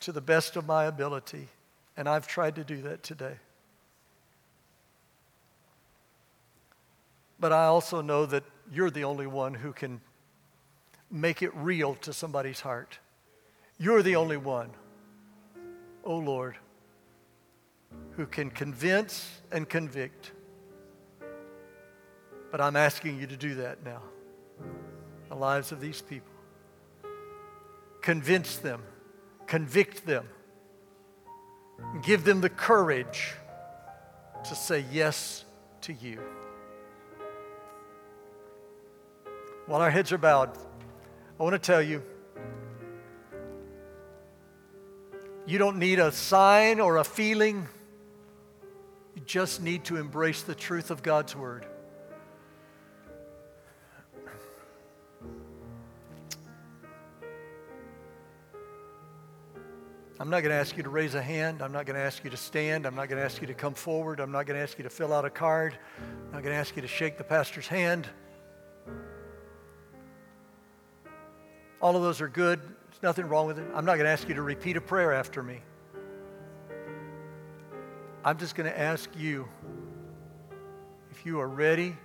to 0.01 0.13
the 0.13 0.21
best 0.21 0.57
of 0.57 0.67
my 0.67 0.85
ability, 0.85 1.49
and 1.97 2.09
I've 2.09 2.27
tried 2.27 2.57
to 2.57 2.65
do 2.65 2.83
that 2.83 3.03
today. 3.03 3.37
But 7.39 7.53
I 7.53 7.67
also 7.67 8.01
know 8.01 8.27
that 8.27 8.45
you're 8.73 8.91
the 8.91 9.05
only 9.05 9.27
one 9.27 9.55
who 9.55 9.73
can 9.73 10.01
make 11.11 11.43
it 11.43 11.55
real 11.55 11.95
to 11.97 12.13
somebody's 12.13 12.61
heart. 12.61 12.99
You're 13.79 14.03
the 14.03 14.17
only 14.17 14.37
one 14.37 14.71
oh 16.05 16.19
Lord, 16.19 16.57
who 18.13 18.27
can 18.27 18.51
convince 18.51 19.41
and 19.51 19.69
convict. 19.69 20.33
But 22.51 22.61
I'm 22.61 22.77
asking 22.77 23.19
you 23.19 23.27
to 23.27 23.37
do 23.37 23.57
that 23.57 23.85
now. 23.85 24.03
The 25.29 25.35
lives 25.35 25.73
of 25.73 25.81
these 25.81 26.03
people. 26.03 26.31
Convince 28.03 28.59
them, 28.59 28.83
convict 29.47 30.07
them, 30.07 30.29
give 32.03 32.25
them 32.25 32.41
the 32.41 32.49
courage 32.49 33.35
to 34.45 34.55
say 34.55 34.85
yes 34.93 35.45
to 35.83 35.93
you. 35.93 36.21
While 39.67 39.81
our 39.81 39.91
heads 39.91 40.13
are 40.13 40.19
bowed, 40.19 40.51
I 41.39 41.43
want 41.43 41.55
to 41.55 41.59
tell 41.59 41.83
you 41.83 42.03
You 45.47 45.59
don't 45.59 45.79
need 45.79 45.99
a 45.99 46.11
sign 46.11 46.81
or 46.81 46.97
a 46.97 47.05
feeling. 47.05 47.69
You 49.15 49.23
just 49.27 49.63
need 49.63 49.85
to 49.85 49.97
embrace 49.97 50.43
the 50.43 50.55
truth 50.55 50.91
of 50.91 51.03
God's 51.03 51.37
Word. 51.37 51.67
I'm 60.21 60.31
not 60.31 60.43
going 60.43 60.51
to 60.51 60.57
ask 60.57 60.77
you 60.77 60.85
to 60.85 60.91
raise 60.91 61.17
a 61.17 61.23
hand. 61.23 61.61
I'm 61.61 61.73
not 61.73 61.87
going 61.87 61.97
to 61.97 62.03
ask 62.03 62.23
you 62.23 62.31
to 62.31 62.37
stand. 62.37 62.87
I'm 62.87 62.95
not 62.95 63.09
going 63.09 63.19
to 63.19 63.25
ask 63.25 63.41
you 63.41 63.49
to 63.49 63.55
come 63.55 63.75
forward. 63.75 64.21
I'm 64.21 64.31
not 64.31 64.47
going 64.47 64.57
to 64.57 64.63
ask 64.63 64.79
you 64.79 64.85
to 64.85 64.91
fill 64.91 65.13
out 65.13 65.25
a 65.25 65.31
card. 65.31 65.77
I'm 65.99 66.33
not 66.33 66.43
going 66.45 66.55
to 66.55 66.59
ask 66.61 66.77
you 66.77 66.83
to 66.83 66.89
shake 66.89 67.19
the 67.19 67.25
pastor's 67.25 67.67
hand. 67.67 68.07
All 71.81 71.97
of 71.97 72.03
those 72.03 72.21
are 72.21 72.29
good 72.29 72.61
There's 72.61 73.03
nothing 73.03 73.27
wrong 73.27 73.49
with 73.49 73.59
it. 73.59 73.67
I'm 73.75 73.85
not 73.85 73.97
going 73.97 74.05
to 74.05 74.11
ask 74.11 74.29
you 74.29 74.35
to 74.37 74.43
repeat 74.43 74.77
a 74.77 74.81
prayer 74.81 75.13
after 75.13 75.43
me. 75.43 75.61
I'm 78.25 78.39
just 78.39 78.55
going 78.55 78.71
to 78.71 78.79
ask 78.79 79.11
you 79.17 79.49
if 81.11 81.27
you 81.27 81.41
are 81.41 81.49
ready 81.49 81.97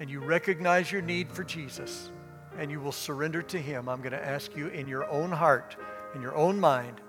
and 0.00 0.10
you 0.10 0.20
recognize 0.20 0.90
your 0.90 1.02
need 1.02 1.30
for 1.30 1.44
Jesus 1.44 2.10
and 2.58 2.70
you 2.70 2.80
will 2.80 2.92
surrender 2.92 3.42
to 3.42 3.58
Him. 3.58 3.88
I'm 3.88 4.00
going 4.00 4.12
to 4.12 4.22
ask 4.22 4.56
you 4.56 4.66
in 4.68 4.88
your 4.88 5.08
own 5.08 5.30
heart, 5.30 5.76
in 6.14 6.22
your 6.22 6.34
own 6.34 6.58
mind, 6.58 7.00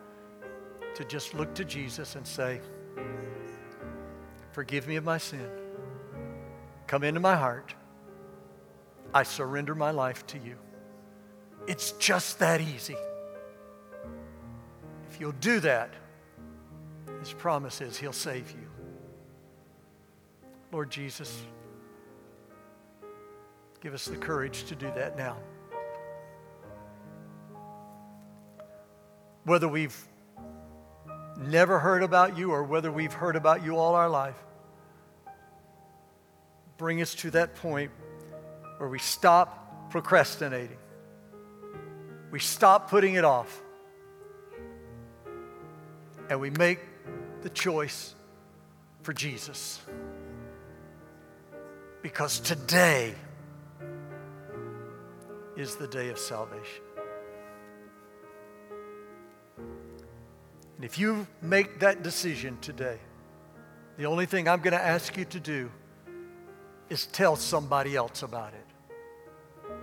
to 0.96 1.06
just 1.06 1.34
look 1.34 1.54
to 1.56 1.64
Jesus 1.64 2.16
and 2.16 2.26
say, 2.26 2.60
Forgive 4.52 4.88
me 4.88 4.96
of 4.96 5.04
my 5.04 5.20
sin. 5.20 5.48
Come 6.88 7.04
into 7.04 7.20
my 7.20 7.36
heart. 7.36 7.76
I 9.14 9.24
surrender 9.24 9.76
my 9.76 9.92
life 9.92 10.26
to 10.28 10.40
you. 10.40 10.56
It's 11.68 11.92
just 11.94 12.40
that 12.40 12.62
easy. 12.62 12.96
If 15.12 15.20
you'll 15.20 15.34
do 15.34 15.60
that, 15.60 15.94
His 17.20 17.34
promise 17.34 17.82
is 17.82 17.98
He'll 17.98 18.14
save 18.14 18.52
you. 18.52 18.68
Lord 20.72 20.90
Jesus, 20.90 21.44
give 23.82 23.94
us 23.94 24.06
the 24.06 24.18
courage 24.18 24.64
to 24.66 24.76
do 24.76 24.88
that 24.96 25.18
now. 25.18 25.38
Whether 29.48 29.68
we've 29.68 29.98
never 31.40 31.80
heard 31.80 32.04
about 32.04 32.38
you 32.38 32.52
or 32.52 32.64
whether 32.64 32.92
we've 32.92 33.14
heard 33.14 33.36
about 33.36 33.64
you 33.64 33.78
all 33.78 33.96
our 33.96 34.10
life, 34.10 34.38
bring 36.78 37.02
us 37.02 37.16
to 37.16 37.32
that 37.32 37.56
point 37.56 37.90
where 38.78 38.90
we 38.90 39.00
stop 39.00 39.90
procrastinating 39.90 40.78
we 42.32 42.40
stop 42.40 42.90
putting 42.90 43.16
it 43.16 43.26
off. 43.26 43.62
And 46.30 46.40
we 46.42 46.50
make 46.50 46.80
the 47.42 47.50
choice 47.50 48.14
for 49.02 49.14
Jesus. 49.14 49.80
Because 52.02 52.40
today 52.40 53.16
is 55.56 55.76
the 55.76 55.88
day 55.88 56.10
of 56.10 56.20
salvation. 56.20 56.84
And 60.78 60.86
if 60.86 61.00
you 61.00 61.26
make 61.42 61.80
that 61.80 62.04
decision 62.04 62.58
today, 62.62 63.00
the 63.98 64.06
only 64.06 64.28
thing 64.28 64.48
I'm 64.48 64.62
going 64.62 64.74
to 64.74 64.84
ask 64.84 65.18
you 65.18 65.26
to 65.26 65.40
do 65.40 65.72
is 66.90 67.08
tell 67.08 67.36
somebody 67.36 67.96
else 67.96 68.22
about 68.22 68.54
it. 68.54 69.74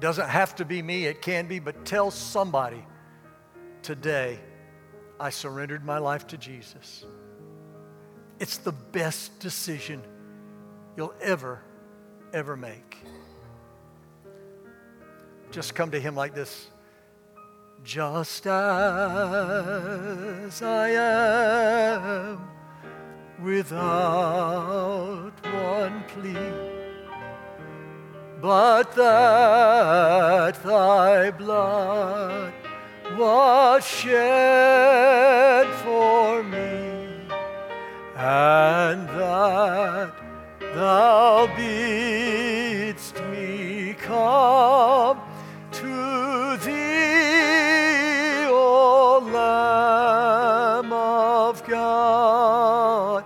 Doesn't 0.00 0.28
have 0.28 0.56
to 0.56 0.64
be 0.64 0.80
me, 0.80 1.04
it 1.04 1.20
can 1.20 1.48
be, 1.48 1.58
but 1.58 1.84
tell 1.84 2.10
somebody 2.10 2.82
today, 3.82 4.38
I 5.20 5.30
surrendered 5.30 5.84
my 5.84 5.98
life 5.98 6.26
to 6.28 6.38
Jesus. 6.38 7.04
It's 8.38 8.56
the 8.56 8.72
best 8.72 9.38
decision 9.40 10.02
you'll 10.96 11.14
ever, 11.20 11.60
ever 12.32 12.56
make. 12.56 12.96
Just 15.50 15.74
come 15.74 15.90
to 15.90 16.00
Him 16.00 16.14
like 16.14 16.34
this 16.34 16.68
just 17.84 18.46
as 18.46 18.52
I 20.62 20.88
am, 20.90 22.38
without 23.42 25.32
one 25.42 26.02
plea, 26.08 26.52
but 28.40 28.92
that 28.94 30.62
thy 30.62 31.30
blood 31.30 32.52
was 33.16 33.84
shed 33.86 35.66
for 35.82 36.42
me, 36.42 37.26
and 38.16 39.08
that 39.08 40.12
thou 40.74 41.46
bidst 41.56 43.20
me 43.30 43.94
come 51.68 53.24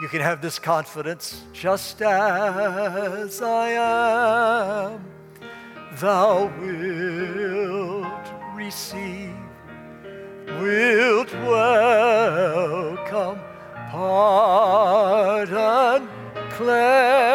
You 0.00 0.08
can 0.08 0.20
have 0.22 0.40
this 0.40 0.58
confidence 0.58 1.42
just 1.52 2.00
as 2.00 3.42
I 3.42 4.92
am, 4.92 5.04
thou 5.96 6.50
wilt 6.60 8.32
receive, 8.54 9.34
wilt 10.60 11.30
welcome, 11.34 13.38
pardon, 13.90 16.08
cleanse, 16.52 17.27